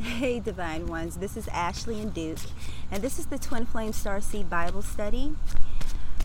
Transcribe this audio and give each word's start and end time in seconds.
Hey, 0.00 0.38
Divine 0.38 0.86
Ones. 0.86 1.16
This 1.16 1.36
is 1.36 1.48
Ashley 1.48 2.00
and 2.00 2.14
Duke, 2.14 2.38
and 2.88 3.02
this 3.02 3.18
is 3.18 3.26
the 3.26 3.38
Twin 3.38 3.66
Flame 3.66 3.92
Star 3.92 4.20
Seed 4.20 4.48
Bible 4.48 4.80
Study. 4.80 5.32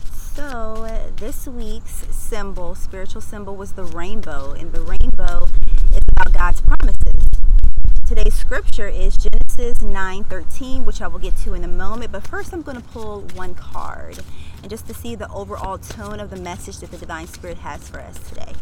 So, 0.04 0.86
this 1.16 1.48
week's 1.48 2.06
symbol, 2.14 2.76
spiritual 2.76 3.20
symbol, 3.20 3.56
was 3.56 3.72
the 3.72 3.82
rainbow, 3.82 4.52
and 4.52 4.72
the 4.72 4.80
rainbow 4.80 5.48
is 5.90 6.02
about 6.08 6.32
God's 6.32 6.60
promises. 6.60 7.26
Today's 8.06 8.34
scripture 8.34 8.86
is 8.86 9.16
Genesis 9.16 9.82
9:13, 9.82 10.84
which 10.84 11.02
I 11.02 11.08
will 11.08 11.18
get 11.18 11.36
to 11.38 11.54
in 11.54 11.64
a 11.64 11.68
moment. 11.68 12.12
But 12.12 12.28
first, 12.28 12.52
I'm 12.52 12.62
going 12.62 12.80
to 12.80 12.88
pull 12.88 13.22
one 13.34 13.56
card, 13.56 14.20
and 14.62 14.70
just 14.70 14.86
to 14.86 14.94
see 14.94 15.16
the 15.16 15.28
overall 15.32 15.78
tone 15.78 16.20
of 16.20 16.30
the 16.30 16.36
message 16.36 16.78
that 16.78 16.92
the 16.92 16.98
Divine 16.98 17.26
Spirit 17.26 17.58
has 17.58 17.88
for 17.88 17.98
us 17.98 18.18
today. 18.28 18.52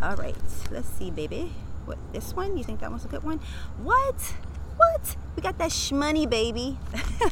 All 0.00 0.16
right, 0.16 0.36
let's 0.70 0.88
see, 0.88 1.10
baby. 1.10 1.52
What 1.84 1.98
this 2.12 2.34
one? 2.34 2.56
You 2.56 2.64
think 2.64 2.80
that 2.80 2.90
one's 2.90 3.04
a 3.04 3.08
good 3.08 3.22
one? 3.22 3.38
What? 3.82 4.34
What? 4.76 5.16
We 5.34 5.42
got 5.42 5.58
that 5.58 5.70
shmoney, 5.70 6.28
baby. 6.28 6.78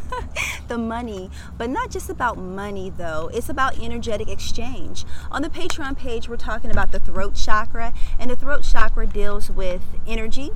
the 0.69 0.79
money. 0.79 1.31
But 1.57 1.71
not 1.71 1.91
just 1.91 2.11
about 2.11 2.37
money, 2.37 2.91
though. 2.91 3.31
It's 3.33 3.49
about 3.49 3.79
energetic 3.79 4.29
exchange. 4.29 5.05
On 5.31 5.43
the 5.43 5.49
Patreon 5.49 5.97
page, 5.97 6.29
we're 6.29 6.37
talking 6.37 6.71
about 6.71 6.93
the 6.93 6.99
throat 6.99 7.35
chakra, 7.35 7.93
and 8.19 8.31
the 8.31 8.37
throat 8.37 8.63
chakra 8.63 9.07
deals 9.07 9.51
with 9.51 9.83
energy, 10.07 10.51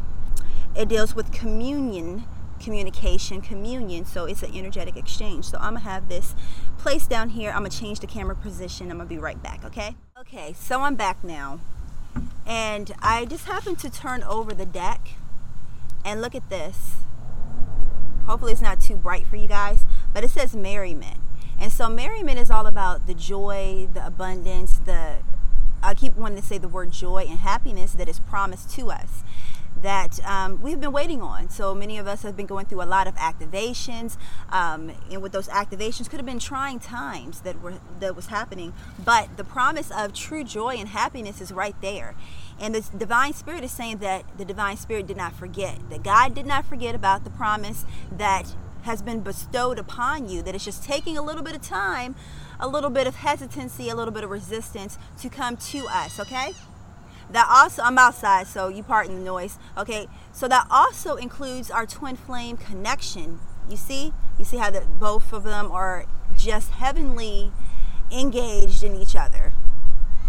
it 0.76 0.88
deals 0.88 1.14
with 1.14 1.32
communion, 1.32 2.24
communication, 2.60 3.40
communion. 3.40 4.04
So 4.04 4.24
it's 4.26 4.42
an 4.42 4.54
energetic 4.54 4.96
exchange. 4.96 5.46
So 5.46 5.58
I'm 5.60 5.74
to 5.74 5.80
have 5.80 6.08
this 6.08 6.34
placed 6.78 7.10
down 7.10 7.30
here. 7.30 7.50
I'm 7.50 7.64
to 7.64 7.70
change 7.70 8.00
the 8.00 8.06
camera 8.06 8.34
position. 8.34 8.90
I'm 8.90 8.98
to 8.98 9.04
be 9.04 9.18
right 9.18 9.42
back, 9.42 9.64
okay? 9.64 9.96
Okay, 10.20 10.52
so 10.52 10.82
I'm 10.82 10.94
back 10.94 11.22
now. 11.24 11.60
And 12.46 12.92
I 13.00 13.24
just 13.24 13.46
happened 13.46 13.78
to 13.80 13.90
turn 13.90 14.22
over 14.22 14.54
the 14.54 14.66
deck 14.66 15.12
and 16.04 16.20
look 16.20 16.34
at 16.34 16.48
this. 16.50 16.96
Hopefully, 18.26 18.52
it's 18.52 18.60
not 18.60 18.80
too 18.80 18.96
bright 18.96 19.26
for 19.26 19.36
you 19.36 19.48
guys, 19.48 19.84
but 20.12 20.22
it 20.24 20.30
says 20.30 20.54
merriment. 20.54 21.18
And 21.58 21.72
so, 21.72 21.88
merriment 21.88 22.38
is 22.38 22.50
all 22.50 22.66
about 22.66 23.06
the 23.06 23.14
joy, 23.14 23.88
the 23.92 24.06
abundance, 24.06 24.78
the 24.78 25.16
I 25.82 25.94
keep 25.94 26.16
wanting 26.16 26.40
to 26.40 26.46
say 26.46 26.58
the 26.58 26.68
word 26.68 26.90
joy 26.90 27.26
and 27.28 27.38
happiness 27.38 27.92
that 27.92 28.08
is 28.08 28.18
promised 28.18 28.70
to 28.70 28.90
us 28.90 29.22
that 29.82 30.18
um, 30.26 30.60
we've 30.60 30.80
been 30.80 30.92
waiting 30.92 31.22
on. 31.22 31.50
So 31.50 31.74
many 31.74 31.98
of 31.98 32.06
us 32.06 32.22
have 32.22 32.36
been 32.36 32.46
going 32.46 32.66
through 32.66 32.82
a 32.82 32.84
lot 32.84 33.06
of 33.06 33.14
activations, 33.14 34.16
um, 34.50 34.90
and 35.10 35.22
with 35.22 35.32
those 35.32 35.48
activations, 35.48 36.10
could 36.10 36.18
have 36.18 36.26
been 36.26 36.38
trying 36.38 36.80
times 36.80 37.42
that 37.42 37.60
were 37.62 37.74
that 38.00 38.16
was 38.16 38.26
happening. 38.26 38.72
But 39.04 39.36
the 39.36 39.44
promise 39.44 39.90
of 39.90 40.12
true 40.12 40.44
joy 40.44 40.76
and 40.76 40.88
happiness 40.88 41.40
is 41.40 41.52
right 41.52 41.80
there. 41.80 42.14
And 42.60 42.74
the 42.74 42.80
divine 42.96 43.34
spirit 43.34 43.62
is 43.62 43.70
saying 43.70 43.98
that 43.98 44.24
the 44.36 44.44
divine 44.44 44.76
spirit 44.76 45.06
did 45.06 45.16
not 45.16 45.34
forget, 45.34 45.78
that 45.90 46.02
God 46.02 46.34
did 46.34 46.46
not 46.46 46.64
forget 46.64 46.94
about 46.94 47.24
the 47.24 47.30
promise 47.30 47.84
that 48.10 48.54
has 48.82 49.02
been 49.02 49.20
bestowed 49.20 49.78
upon 49.78 50.28
you, 50.28 50.42
that 50.42 50.54
it's 50.54 50.64
just 50.64 50.82
taking 50.82 51.16
a 51.16 51.22
little 51.22 51.42
bit 51.42 51.54
of 51.54 51.62
time, 51.62 52.16
a 52.58 52.66
little 52.66 52.90
bit 52.90 53.06
of 53.06 53.16
hesitancy, 53.16 53.88
a 53.88 53.94
little 53.94 54.12
bit 54.12 54.24
of 54.24 54.30
resistance 54.30 54.98
to 55.18 55.28
come 55.28 55.56
to 55.56 55.86
us, 55.88 56.18
okay? 56.18 56.52
That 57.30 57.46
also, 57.50 57.82
I'm 57.82 57.98
outside, 57.98 58.46
so 58.46 58.68
you 58.68 58.82
pardon 58.82 59.16
the 59.16 59.20
noise. 59.20 59.58
Okay, 59.76 60.08
so 60.32 60.48
that 60.48 60.66
also 60.70 61.16
includes 61.16 61.70
our 61.70 61.86
twin 61.86 62.16
flame 62.16 62.56
connection. 62.56 63.38
You 63.68 63.76
see, 63.76 64.14
you 64.38 64.44
see 64.44 64.56
how 64.56 64.70
that 64.70 64.98
both 64.98 65.32
of 65.32 65.44
them 65.44 65.70
are 65.70 66.06
just 66.36 66.70
heavenly 66.70 67.52
engaged 68.10 68.82
in 68.82 68.96
each 68.96 69.14
other. 69.14 69.52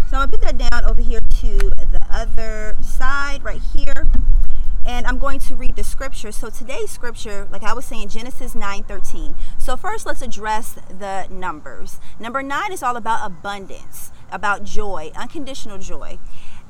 So 0.10 0.18
I'm 0.18 0.28
gonna 0.28 0.32
put 0.32 0.42
that 0.42 0.58
down 0.58 0.84
over 0.86 1.02
here 1.02 1.22
to 1.22 1.58
the 1.58 1.99
other 2.12 2.76
side, 2.82 3.44
right 3.44 3.62
here. 3.76 4.08
And 4.86 5.06
I'm 5.06 5.20
going 5.20 5.40
to 5.42 5.56
read 5.56 5.76
the 5.76 5.84
scripture. 5.84 6.32
So 6.32 6.50
today's 6.50 6.90
scripture, 6.90 7.48
like 7.52 7.64
I 7.64 7.74
was 7.74 7.86
saying, 7.86 8.10
Genesis 8.10 8.54
9:13. 8.54 9.36
So 9.58 9.76
first 9.78 10.06
let's 10.06 10.22
address 10.22 10.80
the 10.90 11.28
numbers. 11.30 12.00
Number 12.20 12.42
nine 12.42 12.72
is 12.72 12.82
all 12.82 12.96
about 12.96 13.26
abundance, 13.26 14.12
about 14.32 14.64
joy, 14.64 15.12
unconditional 15.16 15.78
joy. 15.78 16.18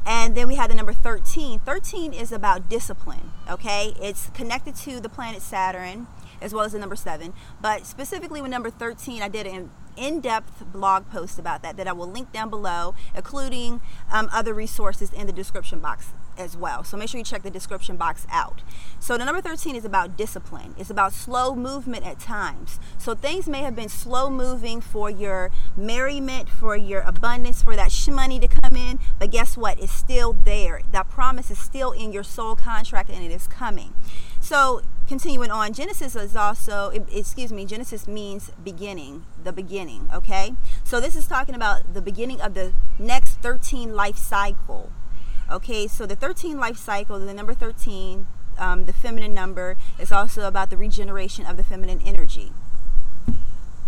And 0.06 0.36
then 0.36 0.48
we 0.48 0.56
have 0.56 0.70
the 0.70 0.76
number 0.76 0.94
13. 0.94 1.60
13 1.60 2.14
is 2.14 2.32
about 2.32 2.70
discipline, 2.70 3.32
okay? 3.50 3.94
It's 4.02 4.30
connected 4.34 4.76
to 4.78 5.00
the 5.00 5.10
planet 5.10 5.42
Saturn 5.42 6.08
as 6.42 6.54
well 6.54 6.64
as 6.64 6.72
the 6.72 6.80
number 6.80 6.96
7. 6.96 7.34
But 7.62 7.86
specifically 7.86 8.42
with 8.42 8.52
number 8.52 8.70
13, 8.70 9.22
I 9.22 9.28
did 9.28 9.46
an 9.46 9.70
in-depth 10.00 10.72
blog 10.72 11.10
post 11.10 11.38
about 11.38 11.62
that 11.64 11.78
that 11.78 11.88
I 11.88 11.92
will 11.92 12.10
link 12.10 12.32
down 12.32 12.50
below, 12.50 12.96
including 13.16 13.82
um, 14.12 14.30
other 14.32 14.54
resources 14.54 15.12
in 15.12 15.28
the 15.28 15.34
description 15.34 15.80
box 15.80 16.08
as 16.40 16.56
well. 16.56 16.84
So 16.84 16.98
make 16.98 17.10
sure 17.10 17.20
you 17.20 17.24
check 17.24 17.44
the 17.44 17.50
description 17.52 17.98
box 17.98 18.26
out. 18.32 18.62
So 19.00 19.18
the 19.18 19.26
number 19.26 19.42
13 19.42 19.76
is 19.76 19.86
about 19.86 20.18
discipline. 20.18 20.74
It's 20.78 20.90
about 20.90 21.14
slow 21.14 21.54
movement 21.54 22.06
at 22.06 22.20
times. 22.20 22.80
So 22.98 23.14
things 23.14 23.48
may 23.48 23.60
have 23.60 23.76
been 23.76 23.90
slow 23.90 24.30
moving 24.30 24.82
for 24.82 25.10
your 25.10 25.52
merriment, 25.76 26.50
for 26.50 26.76
your 26.78 27.02
abundance, 27.02 27.62
for 27.62 27.76
that 27.76 27.90
money 28.10 28.40
to 28.40 28.48
come 28.48 28.76
in, 28.76 28.98
but 29.20 29.30
guess 29.30 29.58
what? 29.58 29.80
It's 29.80 29.92
still 29.92 30.34
there. 30.34 30.82
That 30.92 31.10
promise 31.10 31.52
is 31.52 31.60
still 31.60 31.92
in 31.92 32.12
your 32.12 32.24
soul 32.24 32.56
contract 32.56 33.10
and 33.10 33.24
it 33.24 33.32
is 33.32 33.46
coming. 33.48 33.94
So 34.50 34.82
continuing 35.08 35.52
on, 35.52 35.74
Genesis 35.74 36.16
is 36.16 36.36
also, 36.36 36.90
excuse 37.14 37.54
me, 37.54 37.66
Genesis 37.66 38.08
means 38.08 38.50
beginning, 38.64 39.26
the 39.44 39.54
beginning, 39.54 40.10
okay? 40.12 40.56
So 40.84 41.00
this 41.00 41.16
is 41.16 41.28
talking 41.28 41.54
about 41.54 41.94
the 41.94 42.02
beginning 42.02 42.42
of 42.42 42.56
the 42.56 42.74
next 42.98 43.36
13 43.44 43.94
life 43.94 44.18
cycle 44.18 44.92
Okay, 45.52 45.88
so 45.88 46.06
the 46.06 46.16
13 46.16 46.60
life 46.60 46.78
cycle, 46.78 47.20
the 47.20 47.34
number 47.34 47.56
13, 47.56 48.28
um, 48.60 48.86
the 48.86 48.94
feminine 48.94 49.34
number, 49.34 49.78
is 49.98 50.12
also 50.12 50.48
about 50.48 50.70
the 50.70 50.78
regeneration 50.78 51.44
of 51.44 51.58
the 51.58 51.64
feminine 51.64 52.00
energy. 52.06 52.52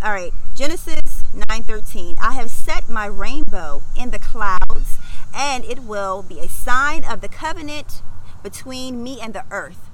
All 0.02 0.12
right, 0.12 0.32
Genesis 0.56 1.22
9:13. 1.32 2.16
I 2.20 2.32
have 2.32 2.50
set 2.50 2.88
my 2.88 3.06
rainbow 3.06 3.82
in 3.96 4.10
the 4.10 4.18
clouds, 4.18 4.98
and 5.32 5.64
it 5.64 5.84
will 5.84 6.22
be 6.22 6.40
a 6.40 6.48
sign 6.48 7.04
of 7.04 7.20
the 7.20 7.28
covenant 7.28 8.02
between 8.42 9.04
me 9.04 9.20
and 9.20 9.32
the 9.32 9.44
earth. 9.52 9.88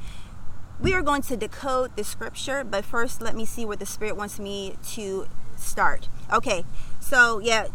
We 0.81 0.95
are 0.95 1.03
going 1.03 1.23
to 1.23 1.37
decode 1.37 1.97
the 1.97 2.05
scripture, 2.05 2.65
but 2.65 2.85
first 2.85 3.21
let 3.21 3.35
me 3.35 3.45
see 3.45 3.65
where 3.65 3.77
the 3.77 3.87
spirit 3.87 4.17
wants 4.17 4.39
me 4.39 4.77
to 4.91 5.27
start. 5.57 6.09
Okay, 6.33 6.65
so 7.01 7.41
yeah, 7.41 7.69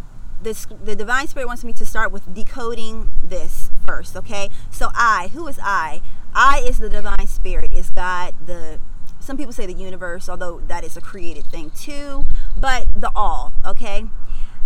this 0.44 0.68
the 0.84 0.96
divine 0.96 1.28
spirit 1.28 1.48
wants 1.48 1.64
me 1.64 1.74
to 1.74 1.86
start 1.86 2.12
with 2.12 2.34
decoding 2.34 3.12
this 3.24 3.72
first 3.86 4.16
okay? 4.16 4.50
So 4.70 4.90
i 4.94 5.30
who 5.34 5.48
is 5.48 5.60
i? 5.62 6.02
I 6.34 6.64
is 6.66 6.80
the 6.80 6.90
divine 6.90 7.28
spirit 7.28 7.72
is 7.74 7.90
god 7.90 8.34
the 8.46 8.80
some 9.20 9.38
people 9.38 9.54
say 9.54 9.66
the 9.66 9.74
universe 9.74 10.28
although 10.28 10.60
that 10.68 10.84
is 10.84 10.98
a 10.98 11.02
created 11.02 11.46
thing 11.46 11.72
too 11.72 12.26
but 12.58 12.88
the 13.00 13.12
all 13.16 13.54
okay? 13.66 14.06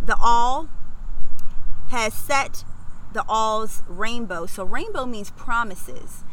The 0.01 0.17
all 0.19 0.67
has 1.89 2.13
set 2.13 2.63
the 3.13 3.23
all's 3.27 3.83
rainbow 3.87 4.45
so 4.45 4.63
rainbow 4.63 5.05
means 5.05 5.31
promises 5.31 6.23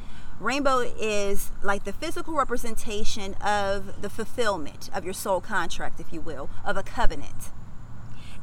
rainbow 0.41 0.81
is 0.81 1.51
like 1.63 1.85
the 1.85 1.93
physical 1.93 2.35
representation 2.35 3.35
of 3.35 4.03
the 4.03 4.11
fulfillment 4.11 4.91
of 4.95 5.05
your 5.05 5.15
soul 5.15 5.41
contract 5.41 6.01
if 6.01 6.13
you 6.13 6.21
will 6.21 6.51
of 6.65 6.77
a 6.77 6.83
covenant 6.83 7.51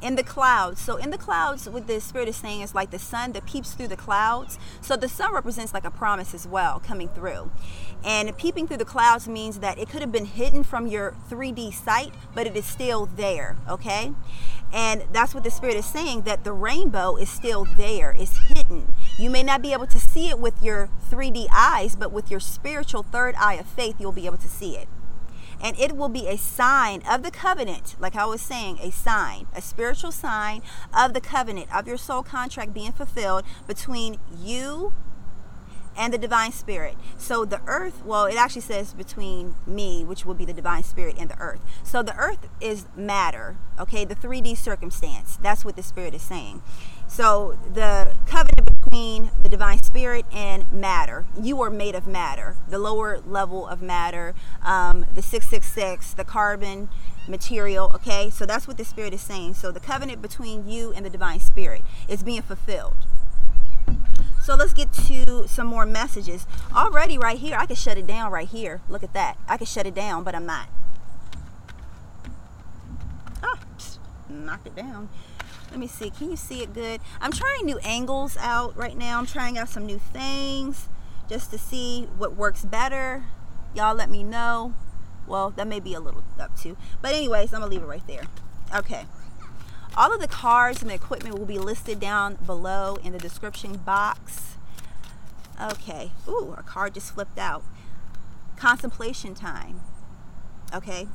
in 0.01 0.16
the 0.16 0.24
clouds. 0.24 0.81
So 0.81 0.97
in 0.97 1.12
the 1.12 1.18
clouds, 1.18 1.69
what 1.69 1.88
the 1.88 2.01
spirit 2.01 2.28
is 2.28 2.35
saying 2.35 2.62
is 2.62 2.74
like 2.74 2.91
the 2.91 3.00
sun 3.00 3.34
that 3.34 3.46
peeps 3.46 3.74
through 3.74 3.88
the 3.88 3.97
clouds. 3.97 4.57
So 4.81 4.96
the 4.96 5.07
sun 5.07 5.34
represents 5.34 5.74
like 5.74 5.85
a 5.85 5.91
promise 5.91 6.34
as 6.34 6.47
well 6.47 6.80
coming 6.80 7.09
through. 7.09 7.51
And 8.03 8.35
peeping 8.38 8.68
through 8.68 8.78
the 8.78 8.85
clouds 8.85 9.28
means 9.28 9.59
that 9.59 9.78
it 9.78 9.90
could 9.90 10.01
have 10.01 10.12
been 10.12 10.25
hidden 10.25 10.63
from 10.63 10.88
your 10.88 11.16
3D 11.30 11.74
sight, 11.74 12.13
but 12.34 12.47
it 12.47 12.56
is 12.56 12.66
still 12.66 13.06
there, 13.06 13.56
okay? 13.69 14.13
And 14.74 15.03
that's 15.12 15.35
what 15.35 15.44
the 15.44 15.51
spirit 15.51 15.75
is 15.75 15.85
saying 15.85 16.24
that 16.24 16.44
the 16.44 16.53
rainbow 16.53 17.16
is 17.18 17.30
still 17.30 17.66
there, 17.66 18.16
it's 18.18 18.38
hidden. 18.56 18.94
You 19.21 19.29
may 19.29 19.43
not 19.43 19.61
be 19.61 19.71
able 19.71 19.87
to 19.87 19.99
see 19.99 20.29
it 20.29 20.39
with 20.39 20.63
your 20.63 20.89
3D 21.11 21.47
eyes, 21.53 21.95
but 21.95 22.11
with 22.11 22.31
your 22.31 22.39
spiritual 22.39 23.03
third 23.03 23.35
eye 23.35 23.53
of 23.53 23.68
faith, 23.68 23.97
you'll 24.00 24.12
be 24.12 24.25
able 24.25 24.38
to 24.38 24.50
see 24.50 24.75
it 24.75 24.88
and 25.63 25.79
it 25.79 25.95
will 25.95 26.09
be 26.09 26.27
a 26.27 26.38
sign 26.38 27.03
of 27.09 27.23
the 27.23 27.31
covenant, 27.31 27.95
like 28.00 28.15
I 28.15 28.25
was 28.25 28.41
saying, 28.41 28.79
a 28.81 28.91
sign, 28.91 29.47
a 29.56 29.62
spiritual 29.62 30.12
sign 30.12 30.62
of 30.97 31.13
the 31.13 31.21
covenant, 31.21 31.73
of 31.73 31.88
your 31.88 31.97
soul 31.97 32.23
contract 32.23 32.73
being 32.73 32.91
fulfilled 32.91 33.44
between 33.68 34.18
you 34.35 34.94
and 35.95 36.13
the 36.13 36.17
divine 36.17 36.51
spirit. 36.51 36.95
So 37.17 37.45
the 37.45 37.62
earth, 37.67 38.03
well, 38.06 38.25
it 38.25 38.35
actually 38.35 38.62
says 38.62 38.94
between 38.94 39.56
me, 39.67 40.03
which 40.03 40.25
will 40.25 40.33
be 40.33 40.45
the 40.45 40.53
divine 40.53 40.83
spirit, 40.83 41.15
and 41.19 41.29
the 41.29 41.38
earth. 41.38 41.59
So 41.83 42.01
the 42.01 42.15
earth 42.15 42.47
is 42.59 42.85
matter, 42.95 43.57
okay, 43.79 44.06
the 44.06 44.15
3D 44.15 44.57
circumstance. 44.57 45.38
That's 45.41 45.65
what 45.65 45.75
the 45.75 45.83
spirit 45.83 46.15
is 46.15 46.21
saying. 46.21 46.63
So 47.12 47.58
the 47.74 48.16
covenant 48.25 48.81
between 48.81 49.31
the 49.44 49.50
divine 49.50 49.84
spirit 49.84 50.25
and 50.31 50.72
matter, 50.72 51.25
you 51.40 51.62
are 51.62 51.69
made 51.69 51.94
of 51.94 52.08
matter, 52.08 52.56
the 52.69 52.80
lower 52.80 53.19
level 53.19 53.68
of 53.68 53.81
matter, 53.81 54.34
um, 54.63 55.06
the 55.13 55.22
666, 55.22 56.13
the 56.13 56.24
carbon 56.24 56.88
material, 57.28 57.92
okay? 57.96 58.30
So 58.30 58.46
that's 58.46 58.66
what 58.66 58.78
the 58.78 58.86
spirit 58.86 59.13
is 59.13 59.19
saying. 59.19 59.56
So 59.56 59.74
the 59.74 59.81
covenant 59.81 60.22
between 60.22 60.69
you 60.69 60.94
and 60.94 61.06
the 61.06 61.10
divine 61.10 61.42
spirit 61.42 61.81
is 62.08 62.24
being 62.24 62.42
fulfilled. 62.42 62.96
So 64.42 64.56
let's 64.56 64.74
get 64.74 64.94
to 64.94 65.50
some 65.50 65.68
more 65.68 65.86
messages. 65.86 66.48
Already, 66.74 67.18
right 67.18 67.38
here, 67.38 67.58
I 67.60 67.66
can 67.66 67.75
shut 67.75 67.98
it 67.98 68.08
down 68.08 68.31
right 68.31 68.48
here. 68.48 68.80
Look 68.88 69.04
at 69.04 69.12
that. 69.13 69.38
I 69.50 69.58
can 69.58 69.66
shut 69.66 69.86
it 69.86 69.94
down, 69.94 70.24
but 70.24 70.34
I'm 70.34 70.46
not. 70.46 70.69
Ah, 73.44 73.60
knocked 74.30 74.68
it 74.68 74.75
down. 74.78 75.10
Let 75.71 75.79
me 75.79 75.88
see. 75.88 76.09
Can 76.09 76.29
you 76.29 76.35
see 76.35 76.62
it 76.62 76.73
good? 76.73 77.00
I'm 77.21 77.31
trying 77.31 77.65
new 77.65 77.79
angles 77.79 78.35
out 78.38 78.75
right 78.75 78.97
now. 78.97 79.18
I'm 79.18 79.25
trying 79.25 79.57
out 79.57 79.69
some 79.69 79.85
new 79.85 80.00
things 80.00 80.89
just 81.29 81.50
to 81.51 81.57
see 81.57 82.09
what 82.18 82.35
works 82.35 82.65
better. 82.65 83.23
Y'all 83.73 83.95
let 83.95 84.09
me 84.09 84.21
know. 84.21 84.73
Well, 85.25 85.51
that 85.51 85.68
may 85.68 85.79
be 85.79 85.94
a 85.94 86.01
little 86.01 86.25
up 86.38 86.57
too. 86.57 86.75
But 87.01 87.13
anyways, 87.13 87.53
I'm 87.53 87.62
to 87.62 87.68
leave 87.68 87.81
it 87.81 87.85
right 87.85 88.06
there. 88.06 88.23
Okay. 88.75 89.06
All 89.95 90.13
of 90.13 90.19
the 90.19 90.27
cards 90.27 90.81
and 90.81 90.91
the 90.91 90.95
equipment 90.95 91.39
will 91.39 91.45
be 91.45 91.57
listed 91.57 92.01
down 92.01 92.35
below 92.45 92.97
in 93.01 93.13
the 93.13 93.19
description 93.19 93.77
box. 93.77 94.57
Okay. 95.62 96.12
Ooh, 96.27 96.53
a 96.57 96.63
card 96.63 96.95
just 96.95 97.13
flipped 97.13 97.39
out. 97.39 97.63
Contemplation 98.57 99.35
time. 99.35 99.81
Okay. 100.74 101.07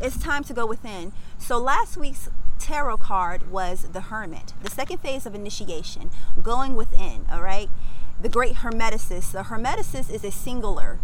It's 0.00 0.18
time 0.18 0.42
to 0.44 0.52
go 0.52 0.66
within. 0.66 1.12
So 1.38 1.58
last 1.58 1.96
week's 1.96 2.28
tarot 2.62 2.98
card 2.98 3.50
was 3.50 3.88
the 3.92 4.02
Hermit, 4.02 4.52
the 4.62 4.70
second 4.70 4.98
phase 4.98 5.26
of 5.26 5.34
initiation, 5.34 6.10
going 6.40 6.76
within, 6.76 7.26
all 7.30 7.42
right? 7.42 7.68
The 8.20 8.28
great 8.28 8.56
Hermeticist. 8.56 9.32
The 9.32 9.44
Hermeticist 9.44 10.08
is 10.08 10.22
a 10.22 10.30
singular 10.30 11.00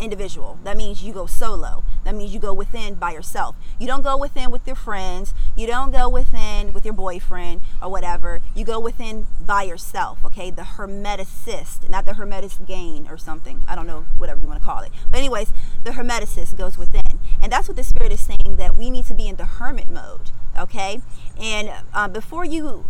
individual. 0.00 0.58
That 0.64 0.76
means 0.76 1.02
you 1.02 1.12
go 1.12 1.26
solo. 1.26 1.84
That 2.04 2.14
means 2.14 2.32
you 2.32 2.40
go 2.40 2.52
within 2.52 2.94
by 2.94 3.12
yourself. 3.12 3.56
You 3.78 3.86
don't 3.86 4.02
go 4.02 4.16
within 4.16 4.50
with 4.50 4.66
your 4.66 4.76
friends. 4.76 5.34
You 5.56 5.66
don't 5.66 5.92
go 5.92 6.08
within 6.08 6.72
with 6.72 6.84
your 6.84 6.94
boyfriend 6.94 7.60
or 7.82 7.90
whatever. 7.90 8.40
You 8.54 8.64
go 8.64 8.78
within 8.78 9.26
by 9.40 9.62
yourself, 9.62 10.24
okay? 10.24 10.50
The 10.50 10.62
hermeticist, 10.62 11.88
not 11.88 12.04
the 12.04 12.14
hermetic 12.14 12.66
gain 12.66 13.06
or 13.08 13.16
something. 13.16 13.62
I 13.66 13.74
don't 13.74 13.86
know, 13.86 14.06
whatever 14.18 14.40
you 14.40 14.46
want 14.46 14.60
to 14.60 14.64
call 14.64 14.80
it. 14.80 14.92
But, 15.10 15.18
anyways, 15.18 15.52
the 15.84 15.92
hermeticist 15.92 16.56
goes 16.56 16.78
within. 16.78 17.18
And 17.40 17.50
that's 17.52 17.68
what 17.68 17.76
the 17.76 17.84
Spirit 17.84 18.12
is 18.12 18.20
saying 18.20 18.56
that 18.56 18.76
we 18.76 18.90
need 18.90 19.06
to 19.06 19.14
be 19.14 19.28
in 19.28 19.36
the 19.36 19.44
hermit 19.44 19.90
mode, 19.90 20.30
okay? 20.58 21.00
And 21.40 21.70
uh, 21.92 22.08
before 22.08 22.44
you 22.44 22.86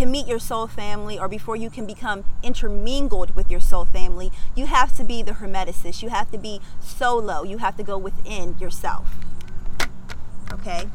can 0.00 0.10
meet 0.10 0.26
your 0.26 0.38
soul 0.38 0.66
family 0.66 1.18
or 1.18 1.28
before 1.28 1.56
you 1.56 1.68
can 1.68 1.84
become 1.84 2.24
intermingled 2.42 3.36
with 3.36 3.50
your 3.50 3.60
soul 3.60 3.84
family, 3.84 4.32
you 4.54 4.64
have 4.64 4.96
to 4.96 5.04
be 5.04 5.22
the 5.22 5.32
hermeticist. 5.32 6.02
You 6.02 6.08
have 6.08 6.30
to 6.30 6.38
be 6.38 6.62
solo. 6.80 7.42
You 7.42 7.58
have 7.58 7.76
to 7.76 7.82
go 7.82 7.98
within 7.98 8.56
yourself. 8.58 9.10
Okay? 10.50 10.88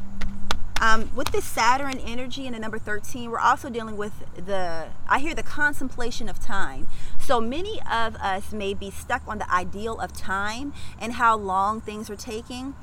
Um, 0.80 1.08
with 1.14 1.28
this 1.28 1.44
Saturn 1.44 1.98
energy 2.00 2.48
in 2.48 2.52
the 2.52 2.58
number 2.58 2.80
13, 2.80 3.30
we're 3.30 3.38
also 3.38 3.70
dealing 3.70 3.96
with 3.96 4.12
the, 4.34 4.88
I 5.08 5.20
hear 5.20 5.36
the 5.36 5.44
contemplation 5.44 6.28
of 6.28 6.40
time. 6.40 6.88
So 7.20 7.40
many 7.40 7.80
of 7.82 8.16
us 8.16 8.52
may 8.52 8.74
be 8.74 8.90
stuck 8.90 9.22
on 9.28 9.38
the 9.38 9.48
ideal 9.54 10.00
of 10.00 10.12
time 10.14 10.72
and 10.98 11.12
how 11.12 11.36
long 11.36 11.80
things 11.80 12.10
are 12.10 12.16
taking. 12.16 12.74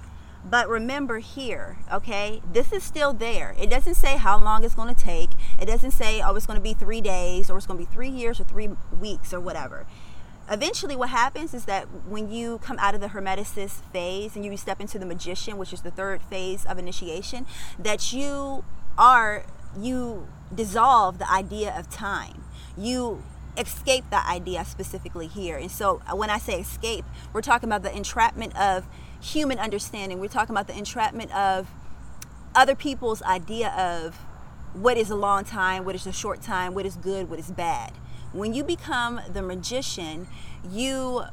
But 0.45 0.67
remember 0.67 1.19
here, 1.19 1.77
okay, 1.91 2.41
this 2.51 2.73
is 2.73 2.83
still 2.83 3.13
there. 3.13 3.55
It 3.59 3.69
doesn't 3.69 3.95
say 3.95 4.17
how 4.17 4.39
long 4.39 4.63
it's 4.63 4.75
going 4.75 4.93
to 4.93 5.01
take. 5.01 5.29
It 5.59 5.65
doesn't 5.65 5.91
say, 5.91 6.21
oh, 6.21 6.35
it's 6.35 6.45
going 6.45 6.59
to 6.59 6.63
be 6.63 6.73
three 6.73 7.01
days 7.01 7.49
or 7.49 7.57
it's 7.57 7.65
going 7.65 7.79
to 7.79 7.85
be 7.85 7.91
three 7.91 8.09
years 8.09 8.39
or 8.39 8.43
three 8.43 8.69
weeks 8.99 9.33
or 9.33 9.39
whatever. 9.39 9.85
Eventually, 10.49 10.97
what 10.97 11.09
happens 11.09 11.53
is 11.53 11.63
that 11.65 11.85
when 12.05 12.29
you 12.29 12.57
come 12.57 12.77
out 12.79 12.93
of 12.93 12.99
the 12.99 13.07
Hermeticist 13.07 13.81
phase 13.93 14.35
and 14.35 14.43
you 14.43 14.57
step 14.57 14.81
into 14.81 14.99
the 14.99 15.05
Magician, 15.05 15.57
which 15.57 15.71
is 15.71 15.81
the 15.81 15.91
third 15.91 16.21
phase 16.21 16.65
of 16.65 16.77
initiation, 16.77 17.45
that 17.79 18.11
you 18.11 18.65
are, 18.97 19.45
you 19.79 20.27
dissolve 20.53 21.19
the 21.19 21.31
idea 21.31 21.73
of 21.77 21.89
time. 21.89 22.43
You 22.77 23.23
escape 23.57 24.03
that 24.09 24.27
idea 24.27 24.65
specifically 24.65 25.27
here. 25.27 25.57
And 25.57 25.71
so 25.71 26.01
uh, 26.11 26.15
when 26.15 26.29
I 26.29 26.39
say 26.39 26.59
escape, 26.59 27.05
we're 27.31 27.41
talking 27.41 27.69
about 27.69 27.83
the 27.83 27.95
entrapment 27.95 28.57
of 28.57 28.85
human 29.23 29.57
understanding. 29.57 30.19
We're 30.19 30.27
talking 30.27 30.53
about 30.53 30.67
the 30.67 30.77
entrapment 30.77 31.33
of 31.33 31.69
other 32.53 32.75
people's 32.75 33.21
idea 33.23 33.69
of 33.69 34.15
what 34.73 34.97
is 34.97 35.09
a 35.09 35.15
long 35.15 35.45
time, 35.45 35.85
what 35.85 35.95
is 35.95 36.05
a 36.05 36.11
short 36.11 36.41
time, 36.41 36.73
what 36.73 36.85
is 36.85 36.97
good, 36.97 37.29
what 37.29 37.39
is 37.39 37.49
bad. 37.49 37.93
When 38.33 38.53
you 38.53 38.63
become 38.63 39.21
the 39.31 39.41
magician, 39.41 40.27
you 40.69 41.23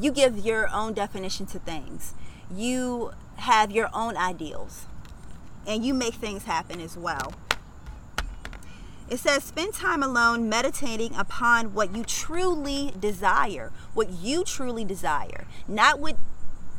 you 0.00 0.10
give 0.10 0.38
your 0.38 0.68
own 0.68 0.94
definition 0.94 1.46
to 1.46 1.58
things. 1.58 2.14
You 2.50 3.12
have 3.36 3.70
your 3.70 3.88
own 3.92 4.16
ideals. 4.16 4.86
And 5.66 5.84
you 5.84 5.94
make 5.94 6.14
things 6.14 6.44
happen 6.44 6.80
as 6.80 6.96
well. 6.96 7.34
It 9.10 9.18
says, 9.18 9.44
spend 9.44 9.74
time 9.74 10.02
alone 10.02 10.48
meditating 10.48 11.14
upon 11.14 11.74
what 11.74 11.94
you 11.94 12.02
truly 12.02 12.94
desire. 12.98 13.70
What 13.92 14.08
you 14.08 14.42
truly 14.44 14.84
desire. 14.84 15.46
Not 15.68 16.00
what 16.00 16.16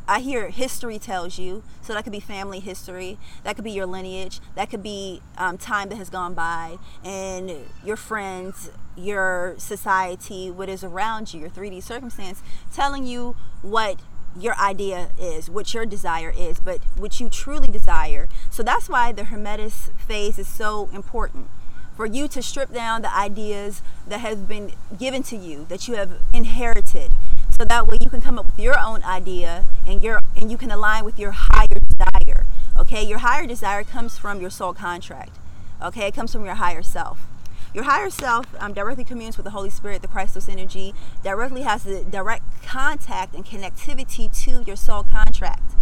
I 0.06 0.20
hear 0.20 0.50
history 0.50 0.98
tells 0.98 1.38
you, 1.38 1.62
so 1.80 1.94
that 1.94 2.04
could 2.04 2.12
be 2.12 2.20
family 2.20 2.60
history, 2.60 3.16
that 3.42 3.54
could 3.56 3.64
be 3.64 3.70
your 3.70 3.86
lineage, 3.86 4.40
that 4.54 4.68
could 4.68 4.82
be 4.82 5.22
um, 5.38 5.56
time 5.56 5.88
that 5.88 5.96
has 5.96 6.10
gone 6.10 6.34
by, 6.34 6.76
and 7.02 7.50
your 7.82 7.96
friends, 7.96 8.70
your 8.96 9.54
society, 9.56 10.50
what 10.50 10.68
is 10.68 10.84
around 10.84 11.32
you, 11.32 11.40
your 11.40 11.48
3D 11.48 11.82
circumstance, 11.82 12.42
telling 12.72 13.06
you 13.06 13.34
what 13.62 14.00
your 14.38 14.54
idea 14.56 15.10
is, 15.18 15.48
what 15.48 15.72
your 15.72 15.86
desire 15.86 16.32
is, 16.36 16.60
but 16.60 16.80
what 16.96 17.18
you 17.18 17.30
truly 17.30 17.68
desire. 17.68 18.28
So 18.50 18.62
that's 18.62 18.88
why 18.88 19.12
the 19.12 19.24
Hermetic 19.24 19.72
phase 19.72 20.38
is 20.38 20.48
so 20.48 20.90
important. 20.92 21.48
For 21.96 22.06
you 22.06 22.26
to 22.28 22.42
strip 22.42 22.72
down 22.74 23.02
the 23.02 23.16
ideas 23.16 23.80
that 24.08 24.18
have 24.18 24.48
been 24.48 24.72
given 24.98 25.22
to 25.24 25.36
you, 25.36 25.64
that 25.68 25.86
you 25.86 25.94
have 25.94 26.18
inherited, 26.32 27.12
so 27.56 27.64
that 27.64 27.86
way 27.86 27.96
you 28.00 28.10
can 28.10 28.20
come 28.20 28.38
up 28.38 28.46
with 28.46 28.58
your 28.58 28.78
own 28.78 29.02
idea 29.04 29.64
and 29.86 30.02
your 30.02 30.20
and 30.36 30.50
you 30.50 30.56
can 30.56 30.70
align 30.70 31.04
with 31.04 31.18
your 31.18 31.32
higher 31.32 31.66
desire 31.68 32.46
okay 32.76 33.02
your 33.02 33.18
higher 33.18 33.46
desire 33.46 33.84
comes 33.84 34.18
from 34.18 34.40
your 34.40 34.50
soul 34.50 34.72
contract 34.72 35.38
okay 35.82 36.08
it 36.08 36.14
comes 36.14 36.32
from 36.32 36.44
your 36.44 36.54
higher 36.54 36.82
self 36.82 37.26
your 37.74 37.84
higher 37.84 38.08
self 38.08 38.46
um, 38.60 38.72
directly 38.72 39.02
communes 39.02 39.36
with 39.36 39.42
the 39.42 39.50
Holy 39.50 39.68
Spirit, 39.68 40.00
the 40.00 40.06
Christos 40.06 40.48
energy, 40.48 40.94
directly 41.24 41.62
has 41.62 41.82
the 41.82 42.04
direct 42.04 42.62
contact 42.62 43.34
and 43.34 43.44
connectivity 43.44 44.32
to 44.44 44.62
your 44.64 44.76
soul 44.76 45.02
contract. 45.02 45.74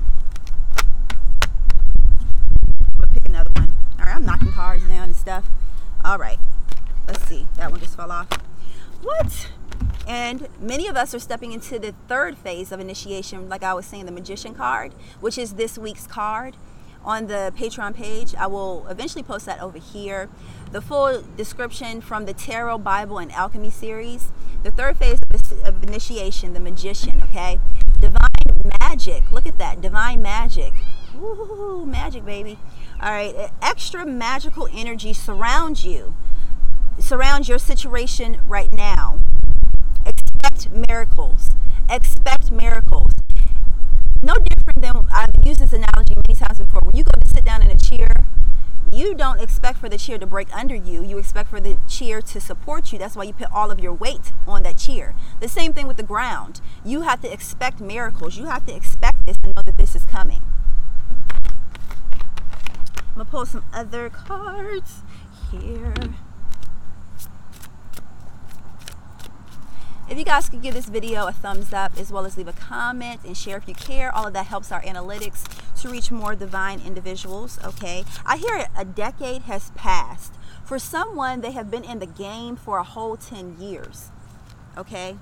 I'm 2.81 2.97
gonna 2.99 3.13
pick 3.13 3.29
another 3.29 3.51
one. 3.57 3.75
All 3.99 4.07
right, 4.07 4.17
I'm 4.17 4.25
knocking 4.25 4.53
cards 4.53 4.89
down 4.89 5.05
and 5.05 5.17
stuff. 5.17 5.51
All 6.03 6.17
right, 6.17 6.39
let's 7.07 7.27
see. 7.29 7.47
That 7.59 7.71
one 7.71 7.81
just 7.81 7.95
fell 7.95 8.11
off. 8.11 8.29
What? 9.03 9.49
And 10.07 10.49
many 10.61 10.89
of 10.89 10.97
us 10.97 11.15
are 11.15 11.21
stepping 11.21 11.53
into 11.53 11.79
the 11.79 11.95
third 12.09 12.37
phase 12.37 12.73
of 12.73 12.81
initiation, 12.81 13.49
like 13.49 13.63
I 13.63 13.75
was 13.75 13.87
saying, 13.87 14.06
the 14.06 14.13
Magician 14.13 14.55
card, 14.55 14.93
which 15.21 15.39
is 15.39 15.55
this 15.55 15.79
week's 15.79 16.06
card 16.06 16.56
on 17.05 17.27
the 17.27 17.53
Patreon 17.56 17.94
page. 17.94 18.35
I 18.35 18.47
will 18.47 18.87
eventually 18.89 19.23
post 19.23 19.47
that 19.47 19.61
over 19.61 19.79
here. 19.79 20.29
The 20.73 20.81
full 20.81 21.23
description 21.37 22.01
from 22.01 22.27
the 22.27 22.32
Tarot, 22.32 22.79
Bible, 22.79 23.19
and 23.19 23.31
Alchemy 23.32 23.71
series. 23.71 24.32
The 24.63 24.71
third 24.71 24.97
phase 24.97 25.19
of 25.65 25.82
initiation, 25.82 26.53
the 26.53 26.61
Magician, 26.61 27.21
okay? 27.25 27.61
Divine 28.01 28.71
magic. 28.81 29.31
Look 29.31 29.47
at 29.47 29.59
that. 29.59 29.81
Divine 29.81 30.23
magic. 30.23 30.73
Ooh, 31.17 31.85
magic, 31.87 32.25
baby. 32.25 32.59
All 33.01 33.11
right. 33.11 33.51
Extra 33.61 34.06
magical 34.06 34.69
energy 34.73 35.13
surrounds 35.13 35.85
you, 35.85 36.15
surrounds 36.99 37.49
your 37.49 37.59
situation 37.59 38.41
right 38.47 38.73
now 38.73 39.21
expect 40.43 40.89
miracles. 40.89 41.51
Expect 41.89 42.51
miracles. 42.51 43.11
No 44.22 44.34
different 44.34 44.82
than 44.82 45.06
I've 45.13 45.31
used 45.44 45.61
this 45.61 45.72
analogy 45.72 46.15
many 46.17 46.39
times 46.39 46.58
before. 46.58 46.81
When 46.84 46.96
you 46.96 47.05
go 47.05 47.20
to 47.20 47.29
sit 47.29 47.44
down 47.44 47.63
in 47.63 47.70
a 47.70 47.77
chair, 47.77 48.08
you 48.93 49.15
don't 49.15 49.41
expect 49.41 49.79
for 49.79 49.89
the 49.89 49.99
chair 49.99 50.19
to 50.19 50.27
break 50.27 50.55
under 50.55 50.75
you. 50.75 51.05
You 51.05 51.19
expect 51.19 51.49
for 51.49 51.61
the 51.61 51.79
chair 51.89 52.20
to 52.20 52.41
support 52.41 52.93
you. 52.93 52.99
That's 52.99 53.17
why 53.17 53.25
you 53.25 53.32
put 53.32 53.51
all 53.53 53.70
of 53.70 53.81
your 53.81 53.93
weight 53.93 54.32
on 54.46 54.63
that 54.65 54.77
chair. 54.77 55.15
The 55.41 55.49
same 55.49 55.72
thing 55.72 55.87
with 55.87 55.96
the 55.96 56.03
ground. 56.03 56.61
You 56.84 57.03
have 57.03 57.20
to 57.22 57.32
expect 57.32 57.81
miracles. 57.81 58.37
You 58.37 58.46
have 58.46 58.67
to 58.67 58.75
expect 58.75 59.27
this 59.27 59.39
and 59.43 59.55
know 59.56 59.63
that 59.63 59.77
this 59.77 59.94
is 59.94 60.05
coming. 60.05 60.43
I'm 62.96 63.15
going 63.15 63.27
to 63.27 63.31
pull 63.31 63.46
some 63.46 63.65
other 63.72 64.08
cards 64.08 65.03
here. 65.51 65.94
If 70.13 70.19
you 70.19 70.25
guys 70.27 70.51
could 70.51 70.61
give 70.61 70.75
this 70.75 70.91
video 70.91 71.27
a 71.27 71.33
thumbs 71.33 71.73
up 71.73 71.97
as 71.97 72.13
well 72.13 72.27
as 72.27 72.37
leave 72.37 72.47
a 72.47 72.53
comment 72.53 73.23
and 73.25 73.35
share 73.35 73.57
if 73.57 73.67
you 73.67 73.73
care, 73.73 74.15
all 74.15 74.27
of 74.27 74.35
that 74.35 74.45
helps 74.45 74.71
our 74.71 74.83
analytics 74.83 75.43
to 75.81 75.89
reach 75.89 76.11
more 76.11 76.35
divine 76.35 76.83
individuals, 76.85 77.59
okay? 77.65 78.05
I 78.27 78.37
hear 78.37 78.67
a 78.77 78.85
decade 78.85 79.41
has 79.45 79.71
passed. 79.71 80.35
For 80.67 80.79
someone, 80.79 81.41
they 81.41 81.53
have 81.53 81.71
been 81.71 81.83
in 81.83 81.99
the 81.99 82.05
game 82.05 82.57
for 82.57 82.77
a 82.77 82.83
whole 82.83 83.17
10 83.17 83.57
years, 83.59 84.11
okay? 84.77 85.17